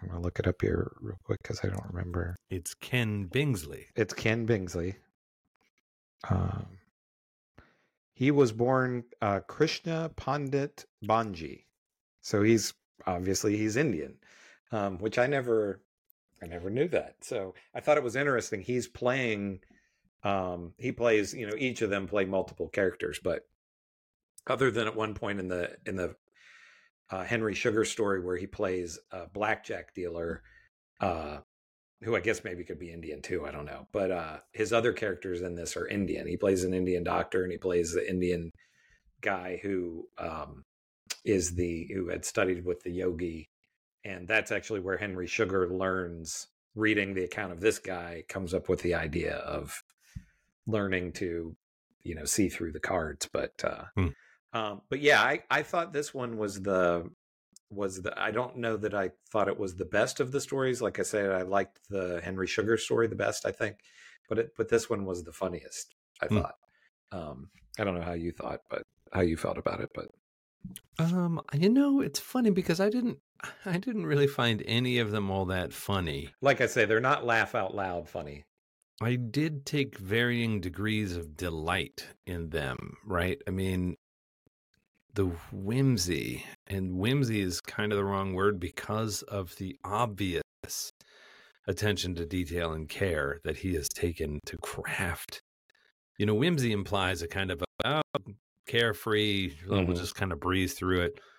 [0.00, 2.36] I'm gonna look it up here real quick because I don't remember.
[2.50, 3.86] It's Ken Bingsley.
[3.96, 4.94] It's Ken Bingsley.
[6.28, 6.78] Um,
[8.12, 11.64] he was born uh, Krishna Pandit Bhanji,
[12.20, 12.74] so he's
[13.06, 14.16] obviously he's Indian,
[14.72, 15.80] um, which I never,
[16.42, 17.16] I never knew that.
[17.22, 18.60] So I thought it was interesting.
[18.60, 19.60] He's playing,
[20.24, 23.42] um, he plays, you know, each of them play multiple characters, but
[24.46, 26.14] other than at one point in the in the
[27.10, 30.42] uh, Henry Sugar story where he plays a blackjack dealer,
[31.00, 31.38] uh,
[32.02, 33.46] who I guess maybe could be Indian too.
[33.46, 36.26] I don't know, but uh, his other characters in this are Indian.
[36.26, 38.50] He plays an Indian doctor and he plays the Indian
[39.20, 40.64] guy who um,
[41.24, 43.48] is the who had studied with the yogi
[44.04, 48.68] and that's actually where henry sugar learns reading the account of this guy comes up
[48.68, 49.82] with the idea of
[50.66, 51.56] learning to
[52.02, 54.08] you know see through the cards but uh Hmm.
[54.52, 57.10] um but yeah i i thought this one was the
[57.70, 60.80] was the i don't know that i thought it was the best of the stories
[60.80, 63.76] like i said i liked the henry sugar story the best i think
[64.28, 66.38] but it but this one was the funniest i Hmm.
[66.38, 66.54] thought
[67.12, 70.06] um i don't know how you thought but how you felt about it but
[70.98, 73.18] Um, you know, it's funny because I didn't
[73.64, 76.30] I didn't really find any of them all that funny.
[76.40, 78.44] like I say, they're not laugh out loud funny.
[79.00, 83.40] I did take varying degrees of delight in them, right?
[83.46, 83.94] I mean,
[85.14, 90.42] the whimsy, and whimsy is kind of the wrong word because of the obvious
[91.68, 95.42] attention to detail and care that he has taken to craft.
[96.18, 98.02] You know, whimsy implies a kind of a oh,
[98.68, 99.96] carefree, we'll Mhm.
[99.96, 101.20] just kind of breeze through it.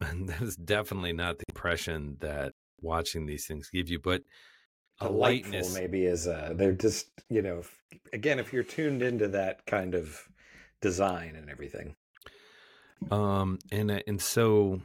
[0.00, 4.22] And that is definitely not the impression that watching these things give you, but
[5.00, 5.74] a Delightful lightness.
[5.74, 9.94] maybe is uh they're just you know if, again if you're tuned into that kind
[9.94, 10.28] of
[10.80, 11.96] design and everything.
[13.10, 14.80] Um, and uh, and so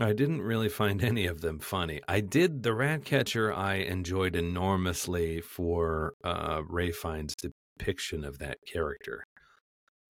[0.00, 2.00] I didn't really find any of them funny.
[2.08, 3.52] I did the Ratcatcher.
[3.52, 7.34] I enjoyed enormously for uh, Ralph Fiennes'
[7.78, 9.24] depiction of that character.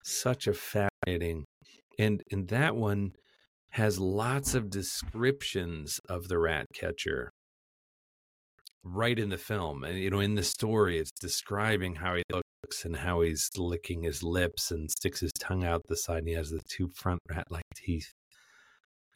[0.03, 1.44] Such a fascinating,
[1.98, 3.12] and and that one
[3.70, 7.33] has lots of descriptions of the rat catcher
[8.85, 12.85] right in the film and you know in the story it's describing how he looks
[12.85, 16.35] and how he's licking his lips and sticks his tongue out the side and he
[16.35, 18.12] has the two front rat like teeth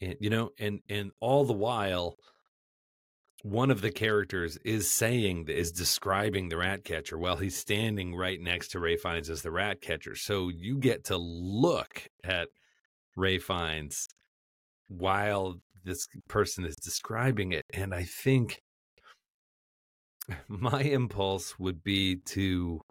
[0.01, 2.15] and you know and and all the while
[3.43, 8.39] one of the characters is saying is describing the rat catcher while he's standing right
[8.41, 10.15] next to ralph fiennes as the rat catcher.
[10.15, 12.49] So you get to look at
[13.15, 14.07] ralph fiennes
[14.87, 18.61] while this person is describing it and i think
[20.47, 22.81] my impulse would be to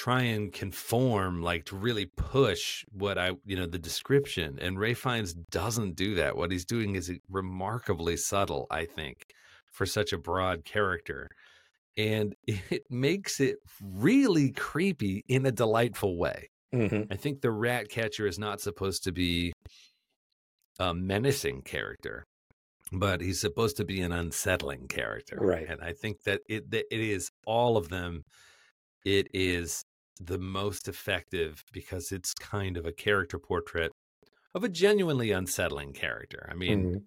[0.00, 4.96] try and conform like to really push what i you know the description and ralph
[4.96, 9.16] fiennes doesn't do that what he's doing is remarkably subtle i think
[9.70, 11.28] for such a broad character
[11.98, 17.12] and it makes it really creepy in a delightful way Mm-hmm.
[17.12, 19.52] i think the rat catcher is not supposed to be
[20.78, 22.24] a menacing character
[22.92, 25.68] but he's supposed to be an unsettling character, Right.
[25.68, 28.22] And I think that it that it is all of them.
[29.04, 29.80] It is
[30.20, 33.90] the most effective because it's kind of a character portrait
[34.54, 36.46] of a genuinely unsettling character.
[36.50, 37.04] I mean, Mhm.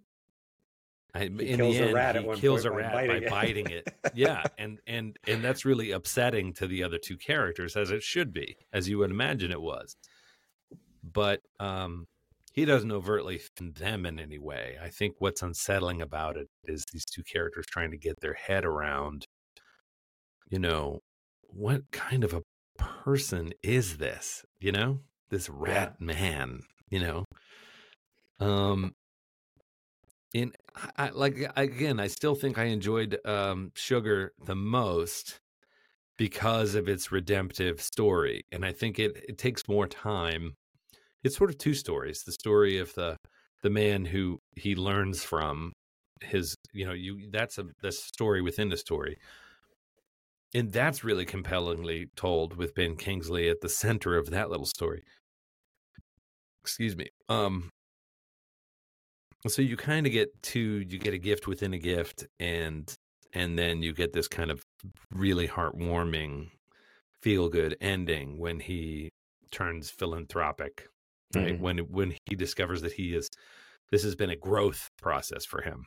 [1.15, 3.25] I, in kills the a end, rat at he kills a by rat biting by
[3.25, 3.29] it.
[3.29, 3.87] biting it.
[4.15, 8.33] yeah, and and and that's really upsetting to the other two characters, as it should
[8.33, 9.95] be, as you would imagine it was.
[11.03, 12.07] But um,
[12.51, 14.77] he doesn't overtly offend them in any way.
[14.81, 18.65] I think what's unsettling about it is these two characters trying to get their head
[18.65, 19.27] around,
[20.49, 21.01] you know,
[21.41, 22.41] what kind of a
[22.77, 24.45] person is this?
[24.59, 26.61] You know, this rat man.
[26.89, 27.25] You know,
[28.39, 28.93] um,
[30.33, 35.39] in I, I- like again, I still think I enjoyed um, Sugar the most
[36.17, 40.55] because of its redemptive story, and I think it it takes more time.
[41.23, 43.17] It's sort of two stories: the story of the
[43.63, 45.73] the man who he learns from
[46.21, 49.17] his, you know, you that's a the story within the story.
[50.55, 55.03] And that's really compellingly told with Ben Kingsley at the center of that little story.
[56.63, 57.09] Excuse me.
[57.29, 57.69] Um
[59.47, 62.93] so you kind of get two you get a gift within a gift and
[63.33, 64.63] and then you get this kind of
[65.11, 66.49] really heartwarming
[67.23, 69.09] feel good ending when he
[69.51, 70.87] turns philanthropic
[71.35, 71.59] right Mhm.
[71.59, 73.29] when when he discovers that he is
[73.91, 75.85] this has been a growth process for him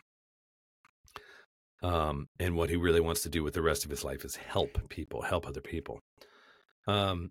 [1.83, 4.37] um and what he really wants to do with the rest of his life is
[4.37, 6.01] help people help other people.
[6.87, 7.31] Um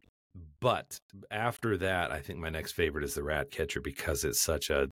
[0.60, 0.99] but
[1.31, 4.89] after that i think my next favorite is the rat catcher because it's such a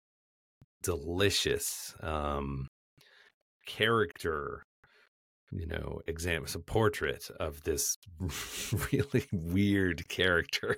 [0.83, 2.67] delicious um
[3.65, 4.63] character
[5.51, 7.95] you know exam it's a portrait of this
[8.91, 10.77] really weird character.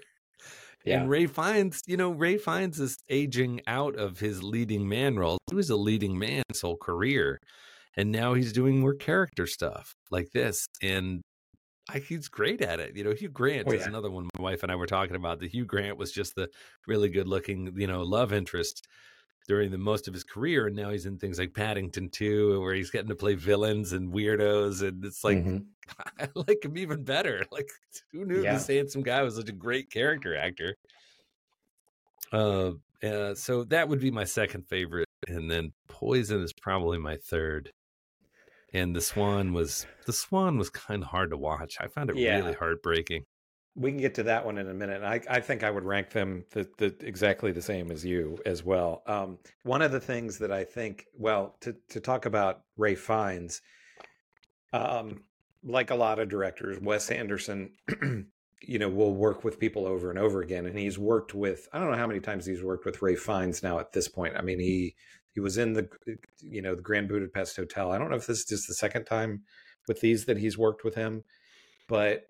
[0.84, 1.02] Yeah.
[1.02, 5.40] and ralph fiennes you know ralph fiennes this aging out of his leading man role.
[5.50, 7.40] He was a leading man his whole career
[7.98, 11.22] and now he's doing more character stuff like this and
[11.90, 12.96] I, he's great at it.
[12.96, 15.40] You know, Hugh Grant Oh, is another one my wife and I were talking about.
[15.40, 16.50] The Hugh Grant was just the
[16.88, 18.88] really good looking, you know, love interest
[19.48, 22.74] during the most of his career, and now he's in things like Paddington 2, where
[22.76, 25.76] he's getting to play villains and weirdos, and it's like Mhm.
[26.20, 27.46] I like him even better.
[27.52, 27.70] Like,
[28.12, 28.52] who knew Yeah.
[28.52, 30.76] this handsome guy was such a great character actor?
[32.32, 37.18] Uh, uh, so that would be my second favorite, and then Poison is probably my
[37.18, 37.72] third.
[38.74, 41.78] And the Swan was the Swan was kind of hard to watch.
[41.80, 42.38] I found it Yeah.
[42.38, 43.24] really heartbreaking.
[43.78, 45.04] We can get to that one in a minute.
[45.04, 48.64] I, I think I would rank them the, the exactly the same as you as
[48.64, 49.04] well.
[49.06, 53.62] Um, one of the things that I think, well, to to talk about Ralph Fiennes,
[54.74, 55.24] um,
[55.64, 57.72] like a lot of directors, Wes Anderson,
[58.62, 61.80] you know, will work with people over and over again, and he's worked with I
[61.80, 64.36] don't know how many times he's worked with Ralph Fiennes now at this point.
[64.38, 64.96] I mean, he
[65.36, 65.88] he was in the
[66.40, 67.92] you know the Grand Budapest Hotel.
[67.92, 69.44] I don't know if this is just the second time
[69.88, 71.24] with these that he's worked with him,
[71.88, 72.24] but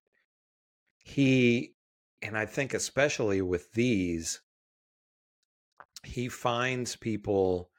[0.97, 1.75] he
[2.21, 4.41] and I think especially with these,
[6.03, 7.69] he finds people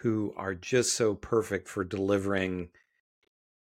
[0.00, 2.68] who are just so perfect for delivering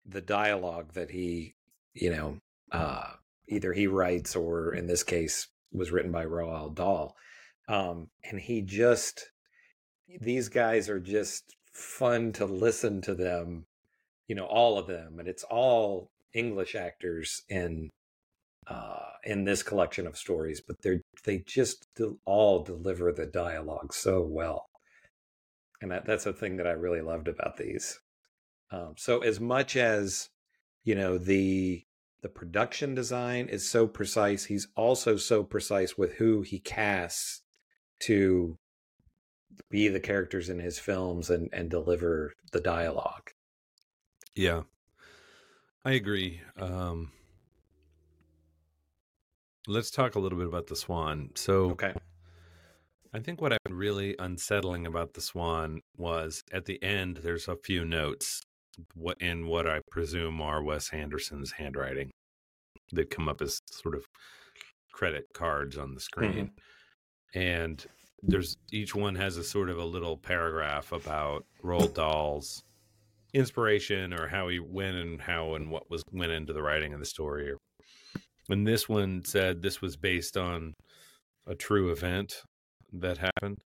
[0.06, 1.56] the dialogue that he,
[1.94, 2.40] you know,
[2.72, 3.14] uh,
[3.48, 7.16] either he writes or in this case was written by Roald Dahl.
[7.68, 9.32] Um, and he just,
[10.22, 13.66] these guys are just fun to listen to them,
[14.28, 15.20] you know, all of them.
[15.20, 17.90] And it's all English actors in
[18.68, 21.88] uh, in this collection of stories, but they're they just
[22.26, 24.66] all deliver the dialogue so well,
[25.82, 28.00] and that, that's a thing that I really loved about these.
[28.72, 30.30] Um, so as much as
[30.84, 31.84] you know the
[32.22, 37.42] the production design is so precise, he's also so precise with who he casts
[38.02, 38.58] to
[39.70, 43.32] be the characters in his films and and deliver the dialogue.
[44.36, 44.64] Yeah,
[45.84, 46.42] I agree.
[46.58, 47.12] Um,
[49.68, 51.32] let's talk a little bit about the Swan.
[51.36, 51.94] So, Okay.
[53.12, 57.18] I think what I found really unsettling about the Swan was at the end.
[57.18, 58.44] There's a few notes,
[58.94, 62.12] what in what I presume are Wes Anderson's handwriting,
[62.92, 64.06] that come up as sort of
[64.94, 66.52] credit cards on the screen,
[67.34, 67.84] and
[68.24, 72.64] there's each one has a sort of a little paragraph about Roald Dahl's
[73.34, 77.00] inspiration or how he went and how and what was went into the writing of
[77.00, 77.54] the story.
[78.50, 80.74] And this one said this was based on
[81.48, 82.34] a true event
[82.94, 83.58] that happened.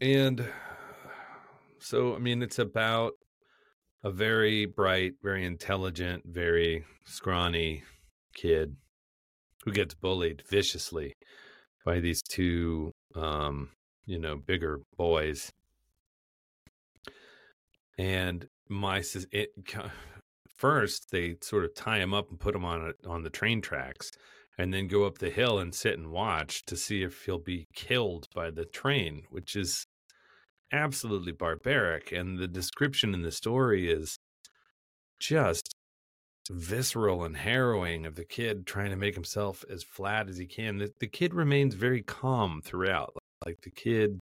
[0.00, 0.48] And
[1.80, 3.12] so, I mean, it's about
[4.02, 7.82] a very bright, very intelligent, very scrawny
[8.34, 8.76] kid
[9.64, 11.14] who gets bullied viciously
[11.88, 13.70] by these two, um,
[14.04, 15.50] you know, bigger boys.
[17.96, 19.48] and my it
[20.54, 23.62] first they sort of tie him up and put him on a, on the train
[23.62, 24.10] tracks
[24.58, 27.66] and then go up the hill and sit and watch to see if he'll be
[27.74, 29.86] killed by the train which is
[30.70, 34.18] absolutely barbaric and the description in the story is
[35.18, 35.74] just
[36.50, 40.78] visceral and harrowing of the kid trying to make himself as flat as he can
[40.78, 44.18] the, the kid remains very calm throughout like the kid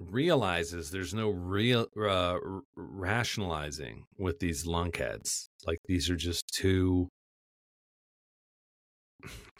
[0.00, 2.38] realizes there's no real uh,
[2.76, 5.48] rationalizing with these lunkheads.
[5.66, 7.08] Like these are just too.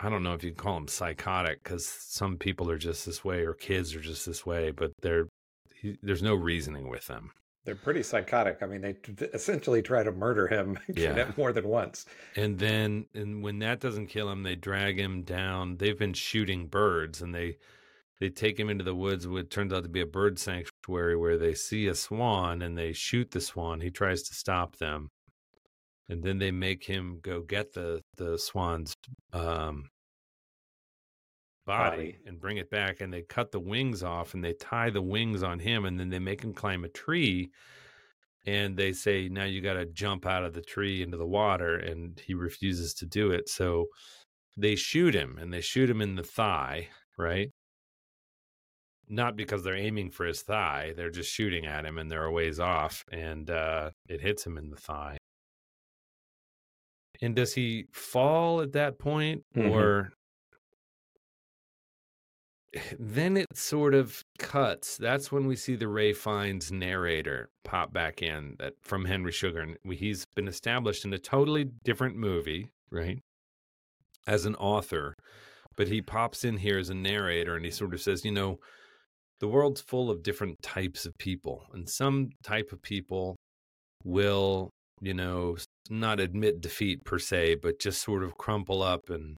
[0.01, 3.45] I don't know if you'd call them psychotic because some people are just this way
[3.45, 5.27] or kids are just this way, but they're
[6.03, 7.31] there's no reasoning with them.
[7.69, 8.63] They're pretty psychotic.
[8.63, 11.31] I mean, they t- essentially try to murder him Yeah.
[11.37, 12.07] more than once.
[12.35, 15.77] And then, and when that doesn't kill him, they drag him down.
[15.77, 17.59] They've been shooting birds, and they
[18.21, 19.29] they take him into the woods.
[19.29, 22.95] What turns out to be a bird sanctuary, where they see a swan and they
[22.95, 23.83] shoot the swan.
[23.83, 25.11] He tries to stop them,
[26.09, 28.95] and then they make him go get the the swan's
[29.35, 29.91] um,
[31.69, 32.19] body, Body.
[32.27, 33.01] and bring it back.
[33.01, 36.11] And they cut the wings off, and they tie the wings on him, and then
[36.11, 37.51] they make him climb a tree
[38.47, 41.77] and they say now you got to jump out of the tree into the water
[41.77, 43.87] and he refuses to do it so
[44.57, 46.89] they shoot him and they shoot him in the thigh
[47.19, 47.51] right
[49.09, 52.33] not because they're aiming for his thigh they're just shooting at him and they're a
[52.33, 55.17] ways off and uh it hits him in the thigh
[57.21, 59.71] and does he fall at that point Mhm.
[59.73, 60.13] or
[62.99, 64.97] then it sort of cuts.
[64.97, 69.61] That's when we see the Ralph Fiennes narrator pop back in that from Henry Sugar,
[69.61, 73.19] and he's been established in a totally different movie, right?
[74.27, 75.15] As an author,
[75.77, 78.59] but he pops in here as a narrator, and he sort of says, you know,
[79.41, 83.37] the world's full of different types of people, and some type of people
[84.05, 85.57] will, you know,
[85.89, 89.37] not admit defeat per se, but just sort of crumple up and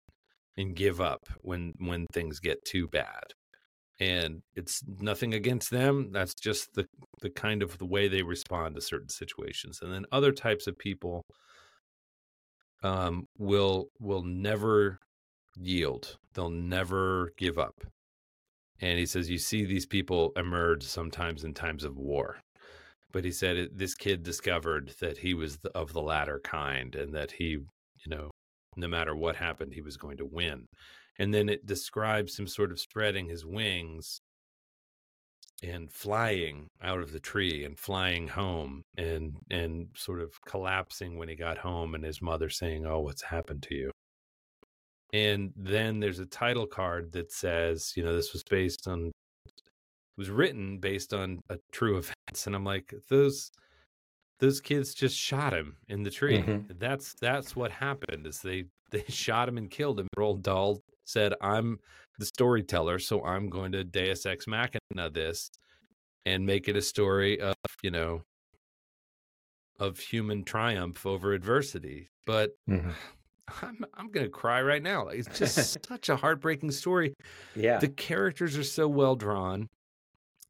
[0.61, 3.35] and give up when when things get too bad.
[3.99, 6.87] And it's nothing against them that's just the
[7.23, 9.81] the kind of the way they respond to certain situations.
[9.83, 11.23] And then other types of people
[12.83, 14.99] um will will never
[15.57, 16.19] yield.
[16.35, 17.75] They'll never give up.
[18.81, 22.39] And he says you see these people emerge sometimes in times of war.
[23.13, 27.33] But he said this kid discovered that he was of the latter kind and that
[27.33, 28.31] he you know
[28.77, 30.67] no matter what happened, he was going to win.
[31.19, 34.21] And then it describes him sort of spreading his wings
[35.63, 41.29] and flying out of the tree and flying home and and sort of collapsing when
[41.29, 43.91] he got home and his mother saying, "Oh, what's happened to you?"
[45.13, 49.13] And then there's a title card that says, you know, this was based on
[50.17, 53.51] was written based on a true events and I'm like, those
[54.41, 56.39] those kids just shot him in the tree.
[56.43, 56.79] Mhm.
[56.79, 58.27] That's that's what happened.
[58.27, 60.09] Is they they shot him and killed him.
[60.19, 61.79] Roald Dahl said, "I'm
[62.19, 65.51] the storyteller, so I'm going to Deus Ex Machina this
[66.27, 68.23] and make it a story of you know
[69.79, 72.95] of human triumph over adversity." But Mhm.
[73.63, 75.07] I'm I'm gonna cry right now.
[75.07, 77.15] Like, It's just such a heartbreaking story
[77.57, 77.79] Yeah.
[77.79, 79.69] the characters are so well drawn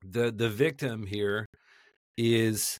[0.05, 1.47] the the victim here
[2.19, 2.79] is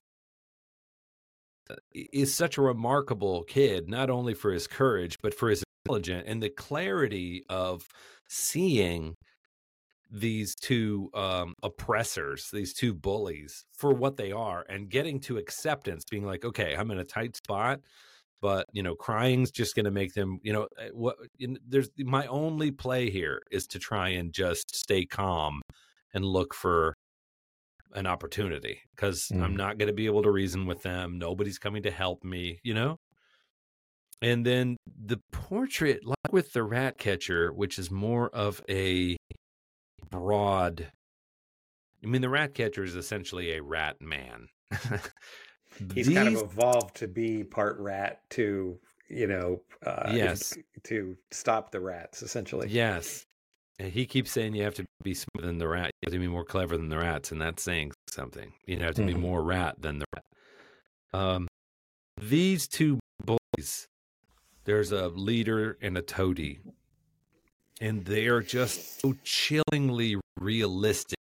[1.93, 6.41] is such a remarkable kid not only for his courage but for his intelligence and
[6.41, 7.87] the clarity of
[8.27, 9.15] seeing
[10.11, 16.03] these two um oppressors these two bullies for what they are and getting to acceptance
[16.09, 17.79] being like okay i'm in a tight spot
[18.41, 21.15] but you know crying's just going to make them you know uh, what
[21.67, 25.61] there's my only play here is to try and just stay calm
[26.13, 26.93] and look for
[27.93, 29.57] an opportunity because i'm Mm.
[29.57, 32.73] not going to be able to reason with them nobody's coming to help me you
[32.73, 32.97] know
[34.21, 39.17] and then the portrait like with the rat catcher which is more of a
[40.09, 40.91] broad
[42.03, 44.47] i mean the rat catcher is essentially a rat man
[45.95, 48.77] He's kind of evolved to be part rat to,
[49.09, 50.53] you know, uh, Yes.
[50.83, 52.67] to stop the rats, essentially.
[52.69, 53.25] Yes.
[53.79, 55.91] And he keeps saying you have to be smarter than the rat.
[56.01, 58.53] You have to be more clever than the rats, and that's saying something.
[58.67, 59.19] You have to be Mhm.
[59.21, 60.23] more rat than the rat.
[61.13, 61.47] Um,
[62.19, 63.87] these two boys,
[64.65, 66.59] there's a leader and a toady,
[67.79, 71.17] and they are just so chillingly realistic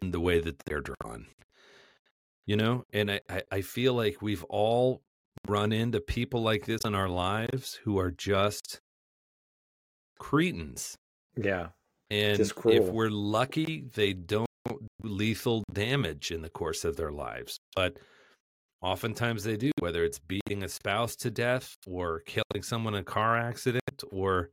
[0.00, 1.26] in the way that they're drawn.
[2.46, 3.20] You know, and I,
[3.50, 5.02] I feel like we've all
[5.48, 8.80] run into people like this in our lives who are just
[10.18, 10.96] cretins.
[11.36, 11.70] Yeah.
[12.10, 17.58] And if we're lucky, they don't do lethal damage in the course of their lives.
[17.74, 17.98] But
[18.82, 23.04] oftentimes they do, whether it's beating a spouse to death or killing someone in a
[23.04, 24.50] car accident or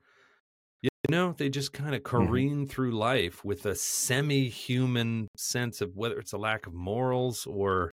[0.81, 2.27] you know, they just kind of Mm-hmm.
[2.27, 7.91] careen through life with a semi-human sense of whether it's a lack of morals or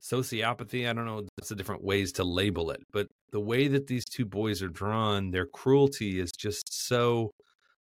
[0.00, 0.88] sociopathy.
[0.88, 1.26] I don't know.
[1.36, 4.68] There's a different ways to label it, but the way that these two boys are
[4.68, 7.30] drawn, their cruelty is just so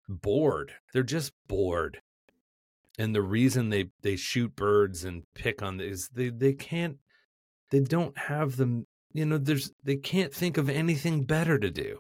[0.08, 0.74] bored.
[0.94, 2.02] They're just bored.
[3.00, 6.98] And the reason they they shoot birds and pick on is they they can't
[7.70, 12.00] they don't have them you know there's they can't think of anything better to do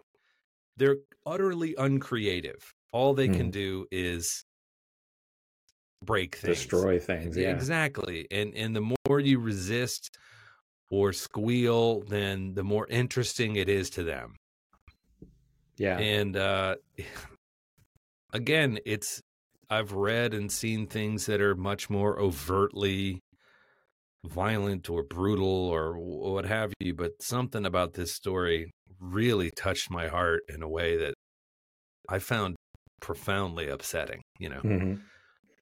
[0.77, 3.51] they're utterly uncreative all they can Mhm.
[3.51, 4.43] do is
[6.03, 7.35] break things Destroy things.
[7.37, 7.53] Yeah.
[7.53, 10.17] exactly and and the more you resist
[10.89, 14.35] or squeal then the more interesting it is to them
[15.77, 15.97] Yeah.
[15.99, 16.75] and uh
[18.33, 19.21] again it's
[19.69, 23.19] i've read and seen things that are much more overtly
[24.25, 30.07] violent or brutal or what have you but something about this story really touched my
[30.07, 31.13] heart in a way that
[32.09, 32.55] i found
[33.01, 35.01] profoundly upsetting you know Mhm.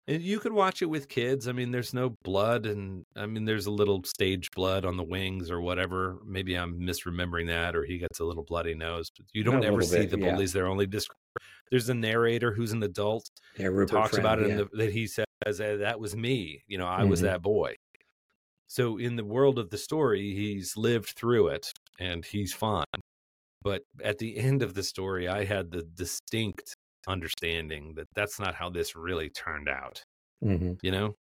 [0.07, 1.47] and you could watch it with kids.
[1.47, 5.03] I mean, there's no blood, and I mean, there's a little stage blood on the
[5.03, 6.19] wings or whatever.
[6.23, 9.09] Maybe I'm misremembering that, or he gets a little bloody nose.
[9.17, 10.29] But you don't A ever see bit, the yeah.
[10.31, 10.53] bullies.
[10.53, 11.19] They're only described.
[11.71, 13.67] There's a narrator who's an adult Yeah.
[13.67, 14.51] Rupert talks Friend, about it yeah.
[14.53, 16.63] in the, that he says "Eh, that was me.
[16.67, 17.23] You know, I was Mhm.
[17.23, 17.75] that boy.
[18.67, 22.85] So in the world of the story, he's lived through it and he's fine.
[23.61, 26.75] But at the end of the story, I had the distinct
[27.07, 30.01] understanding that that's not how this really turned out
[30.43, 30.77] Mhm.
[30.83, 31.15] you know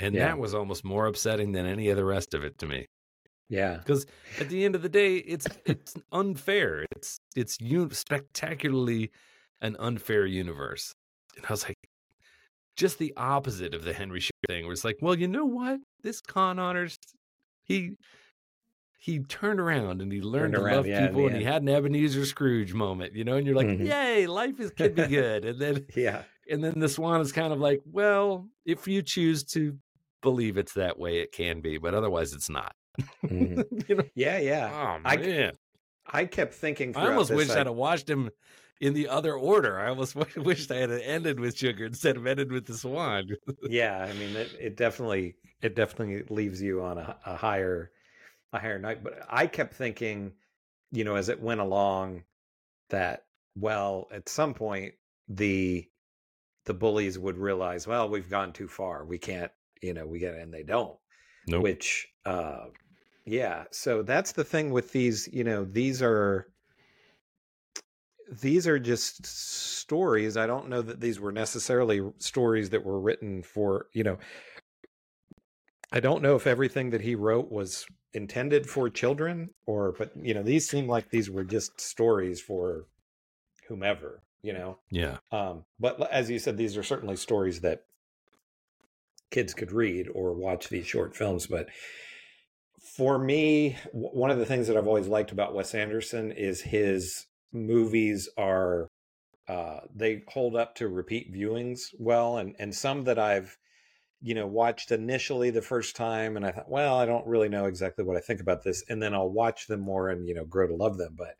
[0.00, 0.26] and Yeah.
[0.28, 2.86] that was almost more upsetting than any of the rest of it to me
[3.48, 3.78] Yeah.
[3.78, 4.06] because
[4.38, 9.10] at the end of the day it's it's unfair it's it's un- spectacularly
[9.64, 10.94] an unfair universe
[11.36, 11.78] and i was like
[12.76, 15.80] just the opposite of the henry Sugar thing where it's like well you know what
[16.02, 16.96] this con honors
[17.64, 17.96] he
[18.98, 21.62] he turned around and he learned Turned to around, love yeah, people and he had
[21.62, 23.86] an ebenezer scrooge moment you know and you're like Mhm.
[23.86, 26.22] yay life is can be good and then Yeah.
[26.50, 29.78] and then the swan is kind of like, well, if you choose to
[30.20, 32.74] believe it's that way, it can be, but otherwise it's not.
[33.24, 33.64] Mhm.
[33.88, 34.04] you know?
[34.14, 34.38] Yeah.
[34.38, 34.70] Yeah.
[34.72, 35.52] Oh I- man,
[36.06, 36.94] I kept thinking.
[36.96, 38.30] I, almost wish I- I'd have watched him
[38.80, 39.78] in the other order.
[39.78, 43.28] I almost wished I had ended with sugar instead of ended with the swan.
[43.68, 47.90] yeah i mean it, it definitely it definitely leaves you on a, a higher
[48.52, 50.32] a higher night but i kept thinking
[50.92, 52.22] you know as it went along
[52.90, 53.24] that
[53.56, 54.94] well at some point
[55.28, 55.88] the
[56.66, 59.50] the bullies would realize well we've gone too far we can't
[59.82, 60.96] you know we get and they don't
[61.46, 61.62] Nope.
[61.62, 62.66] which uh
[63.26, 66.48] yeah so that's the thing with these you know these are
[68.40, 73.42] these are just stories i don't know that these were necessarily stories that were written
[73.42, 74.18] for you know
[75.92, 80.34] i don't know if everything that he wrote was intended for children or but you
[80.34, 82.86] know these seem like these were just stories for
[83.68, 87.84] whomever you know yeah, um, but as you said, these are certainly stories that
[89.30, 91.48] kids could read or watch these short films.
[91.48, 91.68] But
[92.96, 96.60] for me, w- one of the things that I've always liked about Wes Anderson is
[96.60, 98.90] his movies are
[99.48, 103.58] uh, they hold up to repeat viewings well, and and some that I've
[104.22, 107.66] you know watched initially the first time, and I thought, well, I don't really know
[107.66, 110.44] exactly what I think about this, and then I'll watch them more and you know
[110.44, 111.36] grow to love them, but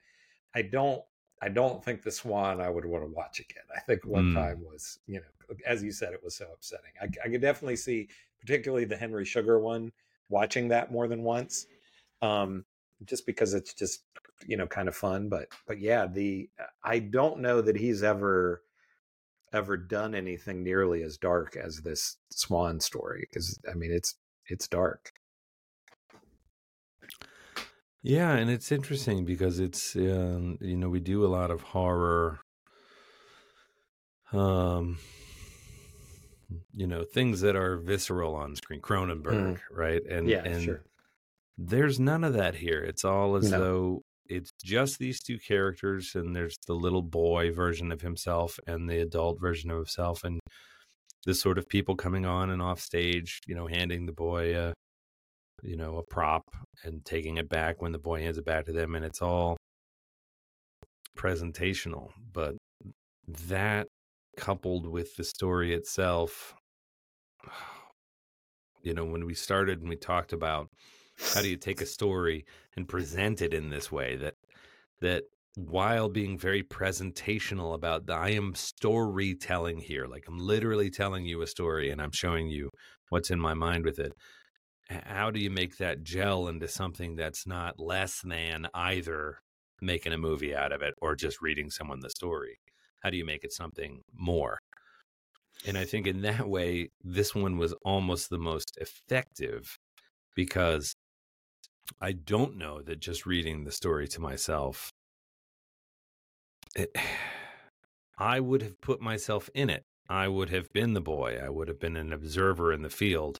[0.54, 1.02] I don't
[1.42, 3.64] I don't think the Swan I would want to watch again.
[3.76, 4.34] I think one Mm.
[4.34, 6.92] time was, you know, as you said, it was so upsetting.
[7.00, 8.08] I, I could definitely see,
[8.40, 9.92] particularly the Henry Sugar one,
[10.30, 11.66] watching that more than once,
[12.22, 12.64] um,
[13.06, 14.04] just because it's just,
[14.46, 15.28] you know, kind of fun.
[15.28, 16.48] But, but yeah, the
[16.82, 18.62] I don't know that he's ever
[19.52, 23.26] ever done anything nearly as dark as this Swan story.
[23.30, 25.12] Because I mean, it's it's dark.
[28.02, 32.40] yeah, and it's interesting because it's um, you know we do a lot of horror,
[34.32, 34.98] um,
[36.72, 38.80] you know things that are visceral on screen.
[38.80, 40.02] Cronenberg, right?
[40.04, 40.30] And Mm.
[40.30, 40.82] yeah, and sure.
[41.56, 42.82] There's none of that here.
[42.82, 43.58] It's all as No.
[43.58, 48.88] though it's just these two characters, and there's the little boy version of himself and
[48.88, 50.40] the adult version of himself, and
[51.26, 54.72] the sort of people coming on and off stage, you know, handing the boy a,
[55.62, 56.42] you know, a prop
[56.84, 59.56] and taking it back when the boy hands it back to them, and it's all
[61.16, 62.10] presentational.
[62.32, 62.56] But
[63.26, 63.86] that
[64.36, 66.54] coupled with the story itself,
[68.82, 70.68] you know, when we started and we talked about
[71.34, 72.44] how do you take a story
[72.76, 74.34] and present it in this way that
[75.00, 75.24] that
[75.56, 80.06] while being very presentational about the, I am storytelling here.
[80.06, 82.70] Like I'm literally telling you a story and I'm showing you
[83.10, 84.12] what's in my mind with it.
[84.88, 89.38] How do you make that gel into something that's not less than either
[89.80, 92.58] making a movie out of it or just reading someone the story?
[93.02, 94.58] How do you make it something more?
[95.66, 99.78] And I think in that way, this one was almost the most effective
[100.34, 100.94] because
[102.00, 104.90] I don't know that just reading the story to myself,
[106.74, 106.94] it,
[108.18, 109.82] I would have put myself in it.
[110.08, 111.40] I would have been the boy.
[111.42, 113.38] I would have been an observer in the field.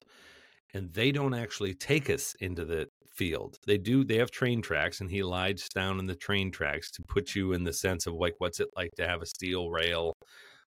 [0.73, 3.57] And they don't actually take us into the field.
[3.65, 7.03] They do, they have train tracks, and he lies down in the train tracks to
[7.03, 10.17] put you in the sense of like, what's it like to have a steel rail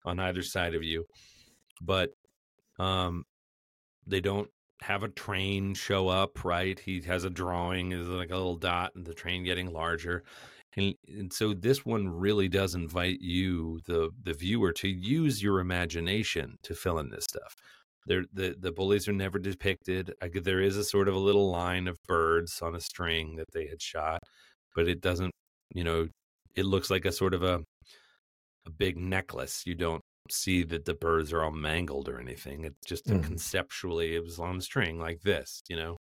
[0.05, 1.05] on either side of you.
[1.81, 2.11] But
[2.79, 3.23] um,
[4.05, 4.49] they don't
[4.83, 6.77] have a train show up, right?
[6.77, 10.23] He has a drawing, is like a little dot, and the train getting larger.
[10.75, 15.59] And, and so this one really does invite you, the the viewer, to use your
[15.59, 17.55] imagination to fill in this stuff.
[18.07, 20.13] There, the the bullies are never depicted.
[20.21, 23.51] I, there is a sort of a little line of birds on a string that
[23.53, 24.21] they had shot,
[24.75, 25.33] but it doesn't.
[25.73, 26.07] You know,
[26.55, 27.61] it looks like a sort of a
[28.65, 29.63] a big necklace.
[29.65, 32.63] You don't see that the birds are all mangled or anything.
[32.63, 33.23] It's just mm.
[33.23, 35.97] conceptually it was on a string like this, you know.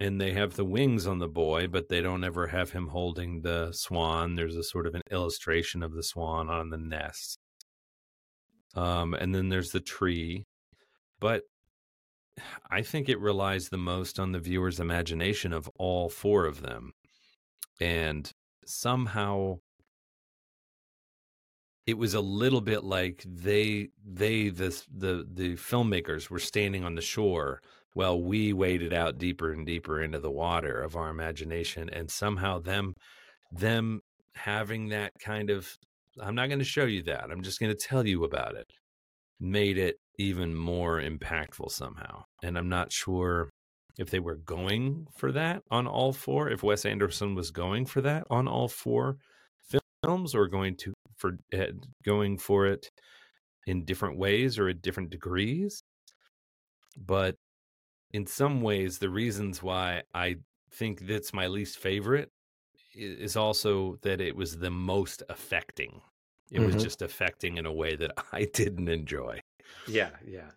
[0.00, 3.42] And they have the wings on the boy, but they don't ever have him holding
[3.42, 4.34] the swan.
[4.34, 7.38] There's a sort of an illustration of the swan on the nest.
[8.74, 10.44] Um, and then there's the tree.
[11.20, 11.42] But
[12.70, 16.92] I think it relies the most on the viewer's imagination of all four of them.
[17.80, 18.30] And
[18.64, 19.58] somehow
[21.86, 26.94] it was a little bit like they they the the the filmmakers were standing on
[26.94, 27.60] the shore
[27.94, 32.58] while we waded out deeper and deeper into the water of our imagination and somehow
[32.58, 32.94] them
[33.50, 34.00] them
[34.34, 35.76] having that kind of
[36.20, 37.30] I'm not going to show you that.
[37.30, 38.70] I'm just going to tell you about it.
[39.40, 42.24] Made it even more impactful somehow.
[42.42, 43.48] And I'm not sure
[43.98, 48.00] if they were going for that on all four, if Wes Anderson was going for
[48.02, 49.16] that on all four
[50.02, 50.92] films or going to
[51.22, 51.72] for uh,
[52.04, 52.90] going for it
[53.66, 55.82] in different ways or at different degrees.
[56.96, 57.36] But
[58.12, 60.36] in some ways, the reasons why I
[60.72, 62.30] think that's my least favorite
[62.94, 66.02] is also that it was the most affecting.
[66.50, 66.74] It mm-hmm.
[66.74, 69.40] was just affecting in a way that I didn't enjoy.
[69.86, 70.50] Yeah, yeah.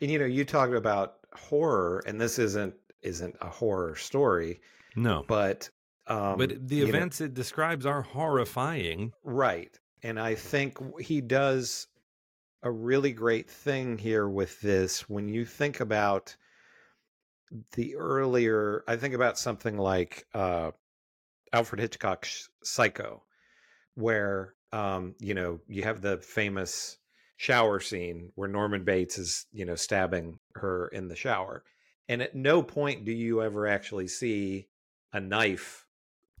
[0.00, 4.60] And you know, you talked about horror, and this isn't isn't a horror story.
[4.96, 5.70] No, but
[6.06, 9.12] um, but the events know, it describes are horrifying.
[9.22, 9.78] Right.
[10.02, 11.86] And I think he does
[12.62, 15.08] a really great thing here with this.
[15.08, 16.36] When you think about
[17.74, 20.70] the earlier, I think about something like uh,
[21.52, 23.22] Alfred Hitchcock's Psycho,
[23.94, 26.98] where, um, you know, you have the famous
[27.36, 31.64] shower scene where Norman Bates is, you know, stabbing her in the shower.
[32.08, 34.68] And at no point do you ever actually see
[35.12, 35.86] a knife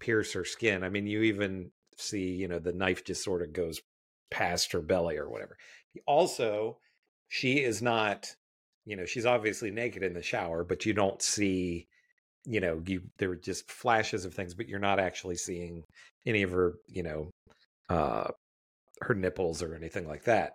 [0.00, 0.82] pierce her skin.
[0.82, 1.70] I mean, you even
[2.00, 3.80] see, you know, the knife just sort of goes
[4.30, 5.56] past her belly or whatever.
[6.06, 6.78] Also,
[7.28, 8.26] she is not,
[8.86, 11.86] you know, she's obviously naked in the shower, but you don't see,
[12.44, 15.84] you know, you there are just flashes of things, but you're not actually seeing
[16.26, 17.30] any of her, you know,
[17.88, 18.28] uh
[19.02, 20.52] her nipples or anything like that.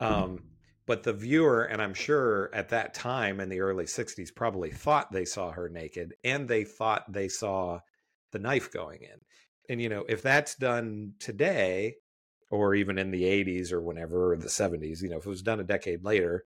[0.00, 0.40] Um
[0.86, 5.12] but the viewer and i'm sure at that time in the early 60s probably thought
[5.12, 7.78] they saw her naked and they thought they saw
[8.32, 9.20] the knife going in.
[9.68, 11.96] And you know, if that's done today
[12.50, 15.42] or even in the 80s or whenever or the 70s, you know, if it was
[15.42, 16.44] done a decade later,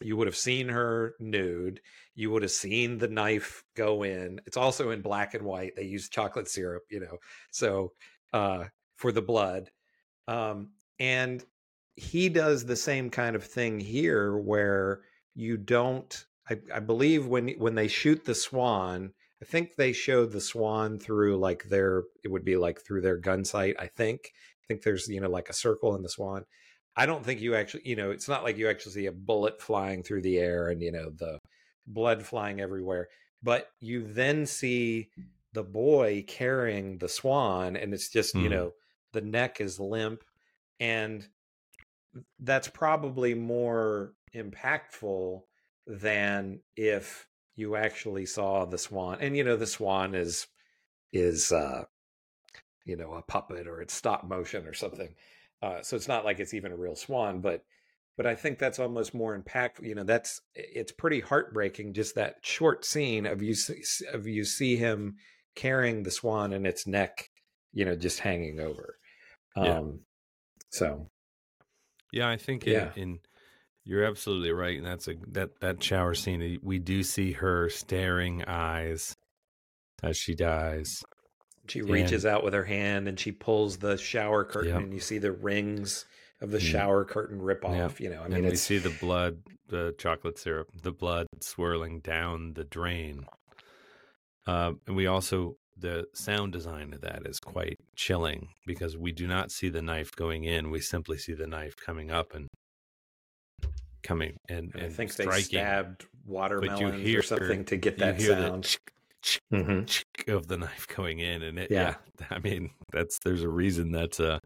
[0.00, 1.80] you would have seen her nude.
[2.14, 4.40] You would have seen the knife go in.
[4.46, 5.74] It's also in black and white.
[5.76, 7.18] They use chocolate syrup, you know,
[7.50, 7.92] so
[8.32, 8.64] uh,
[8.96, 9.70] for the blood.
[10.28, 11.44] Um, and
[11.96, 15.02] he does the same kind of thing here, where
[15.34, 16.24] you don't.
[16.48, 19.12] I, I believe when when they shoot the swan,
[19.42, 23.16] I think they showed the swan through like their it would be like through their
[23.16, 23.74] gun sight.
[23.78, 24.32] I think.
[24.62, 26.44] I think there's you know like a circle in the swan.
[26.96, 29.60] I don't think you actually you know it's not like you actually see a bullet
[29.60, 31.40] flying through the air and you know the
[31.88, 33.08] blood flying everywhere.
[33.42, 35.08] But you then see
[35.52, 38.44] the boy carrying the swan and it's just mm.
[38.44, 38.70] you know
[39.12, 40.22] the neck is limp
[40.78, 41.26] and
[42.38, 45.40] that's probably more impactful
[45.86, 50.46] than if you actually saw the swan and you know the swan is
[51.12, 51.84] is uh
[52.84, 55.14] you know a puppet or it's stop motion or something
[55.62, 57.64] uh so it's not like it's even a real swan but
[58.16, 62.36] but i think that's almost more impactful you know that's it's pretty heartbreaking just that
[62.42, 63.54] short scene of you
[64.12, 65.16] of you see him
[65.54, 67.28] carrying the swan in its neck
[67.72, 68.98] you know, just hanging over.
[69.56, 69.78] Yeah.
[69.78, 70.00] Um,
[70.70, 71.10] so
[72.12, 72.92] Yeah, I think in, Yeah.
[72.96, 73.20] in
[73.84, 76.58] you're absolutely right, and that's a that that shower scene.
[76.62, 79.14] We do see her staring eyes
[80.02, 81.02] as she dies.
[81.68, 84.82] she reaches out with her hand and she pulls the shower curtain, Yep.
[84.82, 86.04] and you see the rings
[86.40, 86.62] of the Mm.
[86.72, 87.72] shower curtain rip Yep.
[87.72, 88.00] off.
[88.00, 92.00] You know, I mean, and we see the blood, the chocolate syrup, the blood swirling
[92.00, 93.26] down the drain.
[94.46, 99.26] Uh, and we also the sound design of that is quite chilling because we do
[99.26, 102.48] not see the knife going in; we simply see the knife coming up and
[104.02, 105.44] coming and, I and think they striking.
[105.44, 108.64] stabbed watermelons hear- or something to get that sound.
[108.64, 108.92] the chick,
[109.22, 109.86] chick, Mhm.
[109.86, 111.96] chick of the knife going in, and it, Yeah.
[112.20, 112.26] yeah.
[112.30, 114.40] I mean, that's there's a reason that's a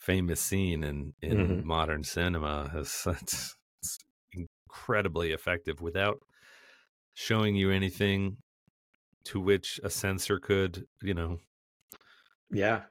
[0.00, 1.64] famous scene in in Mhm.
[1.64, 2.70] modern cinema.
[2.74, 3.54] It's, it's
[4.32, 6.18] incredibly effective without
[7.14, 8.36] showing you anything
[9.24, 11.38] to which a censor could, you know,
[12.50, 12.84] Yeah,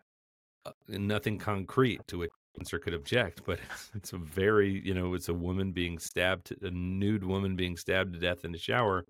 [0.66, 3.42] uh, nothing concrete to which a could object.
[3.46, 3.60] But
[3.96, 8.14] it's, a very, you know, it's a woman being stabbed, a nude woman being stabbed
[8.14, 9.06] to death in the shower.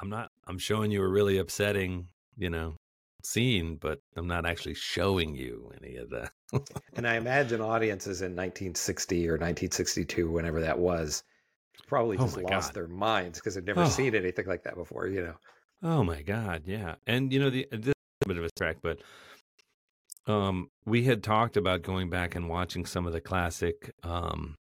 [0.00, 0.30] I'm not.
[0.46, 2.76] I'm showing you a really upsetting, you know,
[3.24, 6.30] scene, but I'm not actually showing you any of that.
[6.96, 11.24] and I imagine audiences in 1960 or 1962, whenever that was,
[11.88, 12.74] probably Oh just my lost God.
[12.74, 13.88] their minds because they've never Oh.
[13.88, 15.08] seen anything like that before.
[15.08, 15.34] You know.
[15.82, 16.94] Oh my god, yeah.
[17.06, 17.92] And you know the this is
[18.24, 19.00] a bit of a track, but
[20.28, 24.54] um we had talked about going back and watching some of the classic um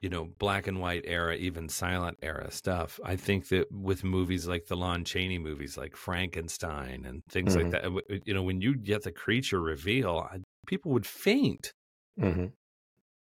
[0.00, 3.00] you know, black and white era, even silent era stuff.
[3.02, 7.62] I think that with movies like the Lon Chaney movies, like Frankenstein and things Mhm.
[7.62, 10.28] like that, you know, when you get the creature reveal,
[10.66, 11.72] people would faint.
[12.20, 12.46] Mm-hmm.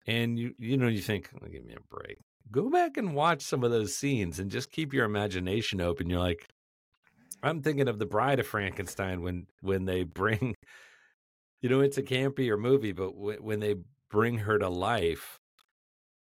[0.07, 2.19] And you, you know, you think, "Oh, give me a break.
[2.53, 6.09] Go back and watch some of those scenes and just keep your imagination open.
[6.09, 6.47] You're like,
[7.43, 10.55] I'm thinking of the Bride of Frankenstein when when they bring,
[11.61, 13.77] you know, it's a campier movie, but w- when they
[14.11, 15.41] bring her to life,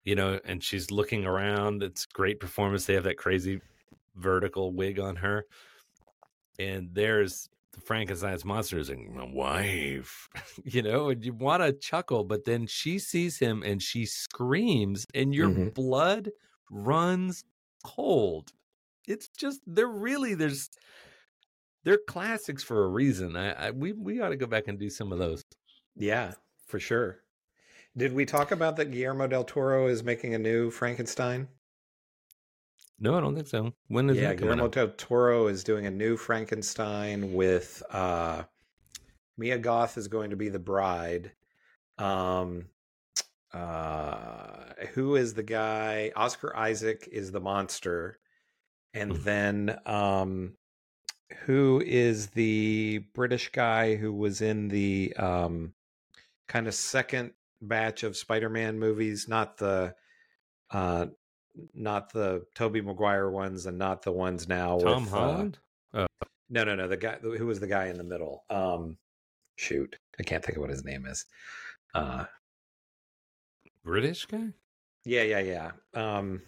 [0.05, 2.87] you know, and she's looking around, it's great performance.
[2.87, 3.61] They have that crazy
[4.17, 5.47] vertical wig on her,
[6.59, 10.29] and there's the Frankenstein's monster is my wife,
[10.65, 15.07] you know, and you want to chuckle, but then she sees him and she screams,
[15.15, 15.75] and your Mhm.
[15.75, 16.31] blood
[16.71, 17.45] runs
[17.85, 18.53] cold.
[19.09, 20.71] It's just they're really there's
[21.85, 23.37] they're classics for a reason.
[23.37, 25.43] I, I we we ought to go back and do some of those.
[25.97, 26.35] Yeah,
[26.67, 27.25] for sure.
[27.97, 31.49] Did we talk about that Guillermo del Toro is making a new Frankenstein?
[32.99, 33.73] No, I don't think so.
[33.89, 34.73] When is yeah, that Guillermo out?
[34.73, 38.45] del Toro is doing a new Frankenstein with uh
[39.37, 41.33] Mia Goth is going to be the bride.
[41.99, 42.67] Um
[43.53, 46.13] uh who is the guy?
[46.17, 48.19] Oscar Isaac is the monster.
[48.93, 49.23] And Hmm.
[49.23, 50.57] then um
[51.45, 55.75] who is the British guy who was in the um
[56.49, 59.95] kind of second batch of Spider-Man movies, not the
[60.71, 61.07] uh
[61.75, 65.59] not the Tobey Maguire ones and not the ones now Tom with uh, Holland?
[65.93, 68.45] no, no, no, the guy who was the guy in the middle.
[68.51, 68.99] Um
[69.57, 71.27] shoot, I can't think of what his name is.
[71.95, 72.25] Uh
[73.85, 74.49] British guy?
[75.05, 75.73] yeah, yeah, yeah.
[75.95, 76.43] Um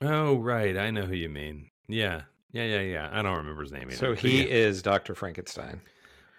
[0.00, 0.76] Oh, right.
[0.76, 1.70] I know who you mean.
[1.88, 2.22] Yeah.
[2.52, 3.10] Yeah, yeah, yeah.
[3.12, 3.96] I don't remember his name either.
[3.96, 4.48] so he yeah.
[4.48, 5.14] is Dr.
[5.14, 5.80] Frankenstein.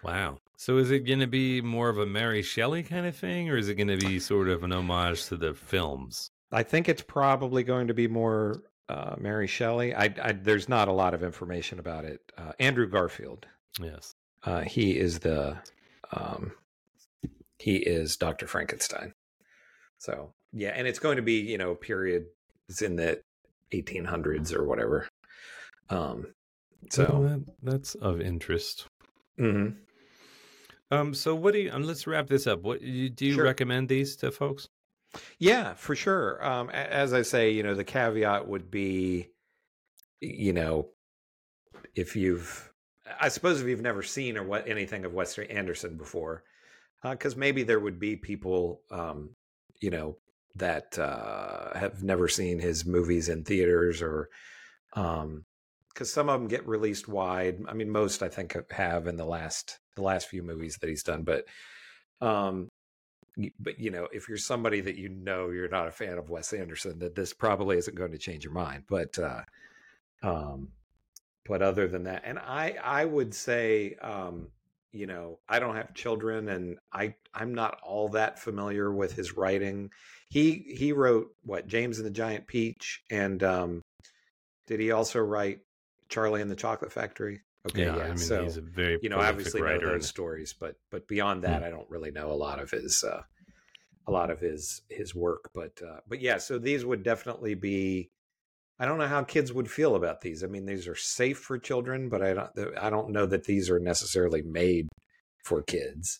[0.02, 0.38] Wow.
[0.56, 3.56] So is it going to be more of a Mary Shelley kind of thing, or
[3.56, 6.30] is it going to be sort of an homage to the films?
[6.52, 9.94] I think it's probably going to be more uh, Mary Shelley.
[9.94, 12.20] I, I there's not a lot of information about it.
[12.36, 13.46] Uh, Andrew Garfield.
[13.80, 14.14] Yes.
[14.42, 15.56] Uh, he is the
[16.12, 16.52] um,
[17.58, 18.46] he is Dr.
[18.46, 19.14] Frankenstein.
[19.98, 22.26] So yeah, and it's going to be you know period.
[22.68, 23.20] It's in the
[23.72, 25.08] 1800s or whatever.
[25.90, 26.26] Um,
[26.90, 28.86] So so that, that's of interest.
[29.38, 29.76] mhm.
[30.90, 31.14] Um.
[31.14, 31.70] So what do you?
[31.72, 32.62] Um, let's wrap this up.
[32.62, 33.44] What you- do you Sure.
[33.44, 34.68] recommend these to folks?
[35.38, 36.44] yeah, for sure.
[36.44, 39.28] Um, as I say, you know, the caveat would be,
[40.20, 40.90] you know,
[41.96, 42.72] if you've,
[43.20, 46.44] I suppose if you've never seen or what anything of Wes Anderson before,
[47.02, 49.34] because maybe there would be people, um,
[49.80, 50.16] you know,
[50.54, 54.28] that uh, have never seen his movies in theaters or,
[54.92, 55.44] um,
[55.92, 57.62] because some of them get released wide.
[57.68, 61.02] I mean, most I think have in the last the last few movies that he's
[61.02, 61.44] done, but,
[62.20, 62.68] um,
[63.58, 66.52] but you know, if you're somebody that you know you're not a fan of Wes
[66.52, 68.84] Anderson, that this probably isn't going to change your mind.
[68.88, 69.42] But, uh,
[70.22, 70.68] um,
[71.46, 74.48] but other than that, and I I would say, um,
[74.92, 79.36] you know, I don't have children, and I I'm not all that familiar with his
[79.36, 79.90] writing.
[80.28, 83.82] He he wrote what James and the Giant Peach, and um,
[84.66, 85.60] did he also write
[86.10, 87.40] Charlie and the Chocolate Factory?
[87.68, 88.02] Okay, yeah, yeah.
[88.04, 91.06] I mean, so he's a very you know, obviously know those and- stories, but but
[91.08, 93.22] beyond that, I don't really know a lot of his uh,
[94.06, 95.50] a lot of his his work.
[95.54, 98.10] But uh, but yeah, so these would definitely be.
[98.78, 100.42] I don't know how kids would feel about these.
[100.42, 102.50] I mean, these are safe for children, but I don't
[102.80, 104.88] I don't know that these are necessarily made
[105.44, 106.18] for kids.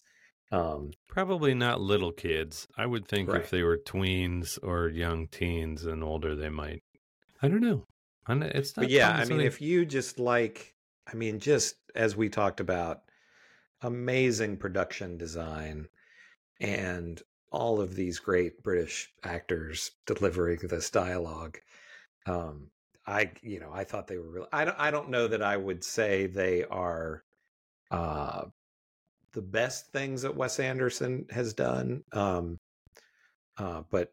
[0.53, 2.67] Um, Probably not little kids.
[2.77, 3.41] I would think Right.
[3.41, 6.81] if they were tweens or young teens and older, they might.
[7.41, 7.85] I don't know.
[8.43, 8.85] It's not.
[8.85, 10.75] but yeah, I mean, something- if you just like,
[11.07, 13.03] I mean, just as we talked about,
[13.83, 15.89] amazing production design
[16.61, 21.59] and all of these great British actors delivering this dialogue.
[22.27, 22.71] Um,
[23.07, 24.47] I, you know, I thought they were real.
[24.53, 27.25] I don't, I don't know that I would say they are,
[27.91, 28.45] uh,
[29.33, 32.05] the best things that Wes Anderson has done.
[32.13, 32.59] Um,
[33.57, 34.13] uh, but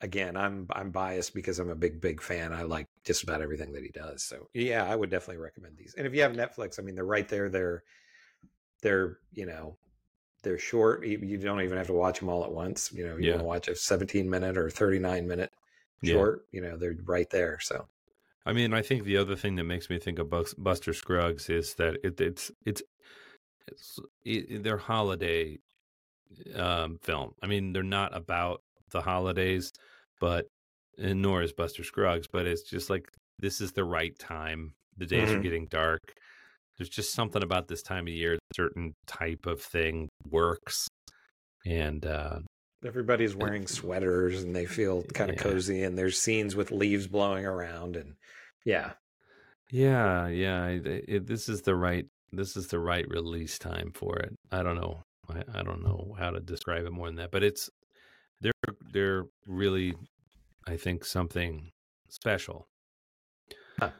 [0.00, 2.52] again, I'm I'm biased because I'm a big big fan.
[2.52, 4.22] I like just about everything that he does.
[4.22, 5.94] So yeah, I would definitely recommend these.
[5.96, 7.48] And if you have Netflix, I mean, they're right there.
[7.48, 7.82] They're
[8.82, 9.76] they're you know
[10.42, 11.04] they're short.
[11.04, 12.92] You, don't even have to watch them all at once.
[12.92, 13.32] You know, you Yeah.
[13.32, 15.52] want to watch a 17 minute or 39 minute
[16.02, 16.14] Yeah.
[16.14, 16.46] short.
[16.52, 17.58] You know, they're right there.
[17.60, 17.86] So
[18.46, 21.74] I mean, I think the other thing that makes me think of Buster Scruggs is
[21.74, 22.82] that it, it's it's
[23.66, 25.58] it's it, their holiday
[26.54, 27.34] um, film.
[27.42, 29.70] I mean, they're not about the holidays,
[30.20, 30.46] but
[30.98, 32.26] and nor is Buster Scruggs.
[32.32, 33.08] But it's just like
[33.38, 34.72] this is the right time.
[34.96, 35.42] The days are Mhm.
[35.42, 36.00] getting dark.
[36.76, 38.38] There's just something about this time of year.
[38.54, 40.88] Certain type of thing works,
[41.66, 42.40] and uh,
[42.84, 45.42] everybody's wearing sweaters and they feel kind of Yeah.
[45.42, 45.82] cozy.
[45.82, 47.96] And there's scenes with leaves blowing around.
[47.96, 48.14] And
[48.64, 48.94] yeah,
[49.70, 50.62] Yeah, yeah.
[50.64, 52.06] I- I- It, this is the right.
[52.32, 54.34] This is the right release time for it.
[54.50, 55.02] I don't know.
[55.28, 57.30] I, I don't know how to describe it more than that.
[57.30, 57.68] But it's
[58.40, 58.52] they're
[58.92, 59.94] they're really,
[60.66, 61.70] I think, something
[62.08, 62.68] special.
[63.78, 63.90] Huh.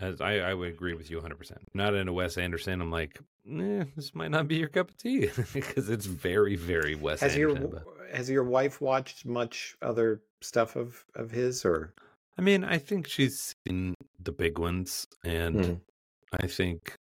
[0.00, 1.36] As I, I would agree with you 100.
[1.36, 2.80] percent Not in a Wes Anderson.
[2.80, 3.18] I'm like,
[3.50, 7.36] eh, this might not be your cup of tea because it's very, very Wes has
[7.36, 11.94] your but- has your wife watched much other stuff of of his or?
[12.38, 15.80] I mean, I think she's seen the big ones, and Mhm.
[16.40, 16.94] I think,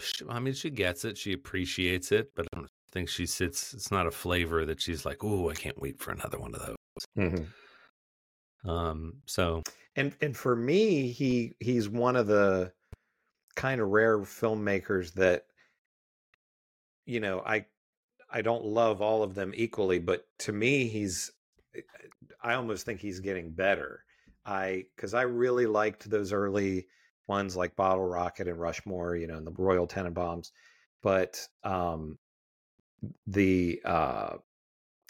[0.00, 2.46] she, I mean, she gets it, she appreciates it, but
[2.90, 3.72] I think she sits.
[3.72, 6.60] It's not a flavor that she's like, "Oh, I can't wait for another one of
[6.66, 6.76] those."
[7.16, 7.54] Mhm.
[8.64, 9.62] Um, so
[9.96, 12.72] And and for me, he he's one of the
[13.56, 15.46] kind of rare filmmakers that
[17.06, 17.66] you know, I
[18.30, 21.32] I don't love all of them equally, but to me he's
[22.42, 24.04] I almost think he's getting better.
[24.44, 26.88] I cuz I really liked those early
[27.26, 30.50] ones like Bottle Rocket and Rushmore, you know, and the Royal Tenenbaums,
[31.02, 32.18] but um
[33.26, 34.36] the uh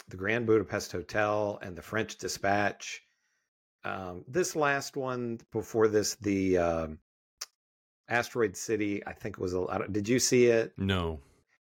[0.08, 3.00] the Grand Budapest Hotel and the French Dispatch
[3.84, 6.98] um, this last one before this, the um,
[8.08, 9.90] Asteroid City, I think was a lot.
[9.92, 10.72] Did you see it?
[10.76, 11.20] no,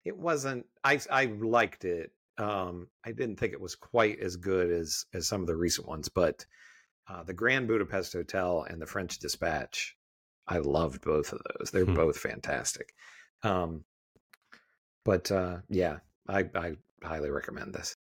[0.06, 0.66] It wasn't.
[0.84, 2.12] I I liked it.
[2.38, 5.88] Um, I didn't think it was quite as good as as some of the recent
[5.88, 6.46] ones, but
[7.10, 9.96] uh, the Grand Budapest Hotel and the French Dispatch,
[10.48, 11.72] I loved both of those.
[11.72, 11.96] They're Hmm.
[11.96, 12.94] both fantastic.
[13.44, 13.84] Um,
[15.04, 15.98] but uh, yeah,
[16.28, 17.96] I I highly recommend this.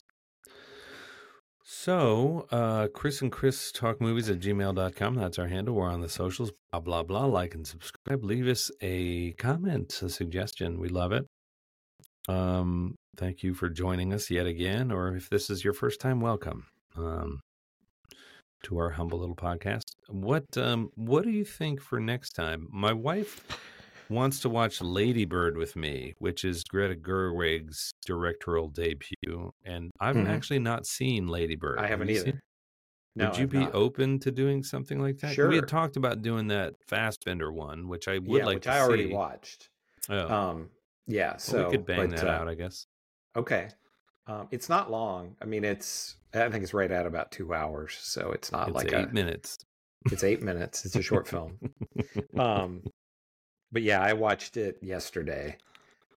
[1.64, 5.14] So, uh, Chris and Chris talk movies at gmail.com.
[5.14, 5.76] That's our handle.
[5.76, 6.50] We're on the socials.
[6.72, 7.24] Blah, blah, blah.
[7.26, 8.24] Like and subscribe.
[8.24, 10.80] Leave us a comment, a suggestion.
[10.80, 11.24] We love it.
[12.28, 14.90] Um, thank you for joining us yet again.
[14.90, 16.66] Or if this is your first time, welcome
[16.96, 17.40] um,
[18.64, 19.82] to our humble little podcast.
[20.08, 22.66] What um, What do you think for next time?
[22.70, 23.46] My wife
[24.12, 30.28] wants to watch Ladybird with me, which is Greta Gerwig's directorial debut, and I've Mhm.
[30.28, 31.78] actually not seen Ladybird.
[31.78, 32.24] I Have haven't you either.
[32.24, 32.40] seen-
[33.14, 33.74] No, would you I've be not.
[33.74, 35.34] open to doing something like that?
[35.34, 35.48] Sure.
[35.48, 38.70] We had talked about doing that Fassbender one, which I would yeah, like which to
[38.72, 39.12] I already see.
[39.12, 39.68] watched.
[40.08, 40.70] Oh, Um,
[41.06, 42.86] yeah, well, so we could bang but, that uh, out, I guess.
[43.36, 43.68] Okay.
[44.26, 45.36] Um, it's not long.
[45.42, 48.74] I mean, it's I think it's right at about two hours, so it's not It's
[48.76, 49.58] like eight a, minutes.
[50.10, 50.86] it's eight minutes.
[50.86, 51.58] It's a short film.
[52.38, 52.82] Um,
[53.72, 55.56] but yeah, I watched it yesterday.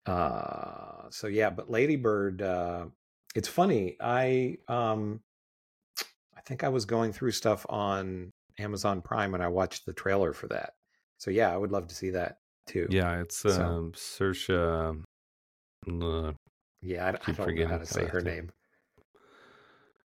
[0.05, 2.41] Uh, so yeah, but Ladybird.
[2.41, 2.85] Uh,
[3.35, 3.95] it's funny.
[3.99, 5.21] I um,
[6.35, 10.33] I think I was going through stuff on Amazon Prime, and I watched the trailer
[10.33, 10.73] for that.
[11.17, 12.37] So yeah, I would love to see that
[12.67, 12.87] too.
[12.89, 14.49] yeah, it's So- um, Saoirse.
[15.89, 16.33] uh,
[16.81, 17.05] yeah.
[17.05, 18.51] I, I don't know how to say her name.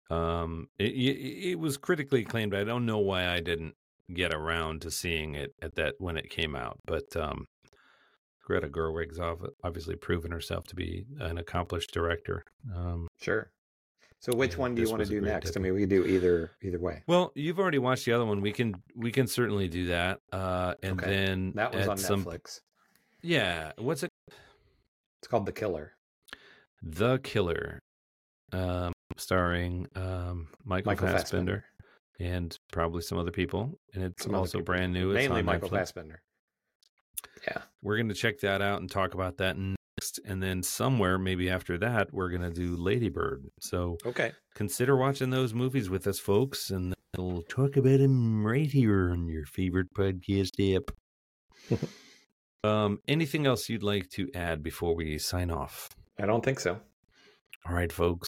[0.09, 2.53] Um, it, it, it was critically acclaimed.
[2.53, 3.75] I don't know why I didn't
[4.13, 7.45] get around to seeing it at that when it came out, but um,
[8.43, 9.19] Greta Gerwig's
[9.63, 12.43] obviously proven herself to be an accomplished director.
[12.75, 13.49] Um, Sure.
[14.19, 15.49] So which one do you want to do next?
[15.49, 15.63] I debut.
[15.63, 17.03] mean, we could do either either way.
[17.07, 18.39] Well, you've already watched the other one.
[18.39, 20.19] We can we can certainly do that.
[20.31, 21.09] Uh, and Okay.
[21.09, 22.61] then That was on some Netflix.
[23.21, 23.73] yeah.
[23.77, 24.09] What's it?
[25.19, 25.91] It's called The Killer.
[26.81, 27.79] The Killer,
[28.53, 31.65] um, starring um, Michael, Michael Fassbender, Fassbender.
[32.23, 33.77] And probably some other people.
[33.93, 35.11] And it's Some also brand new.
[35.11, 35.71] It's Mainly Michael Netflix.
[35.79, 36.21] Fassbender.
[37.45, 37.61] Yeah.
[37.81, 40.19] We're going to check that out and talk about that next.
[40.25, 43.45] And then somewhere, maybe after that, we're going to do Ladybird.
[43.59, 44.31] So Okay.
[44.55, 49.27] consider watching those movies with us, folks, and we'll talk about them right here on
[49.27, 51.79] your favorite podcast app.
[52.63, 55.89] um, anything else you'd like to add before we sign off?
[56.17, 56.79] I don't think so.
[57.67, 58.27] All right, folks.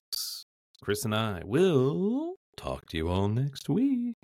[0.82, 4.16] Chris and I will talk to you all next week.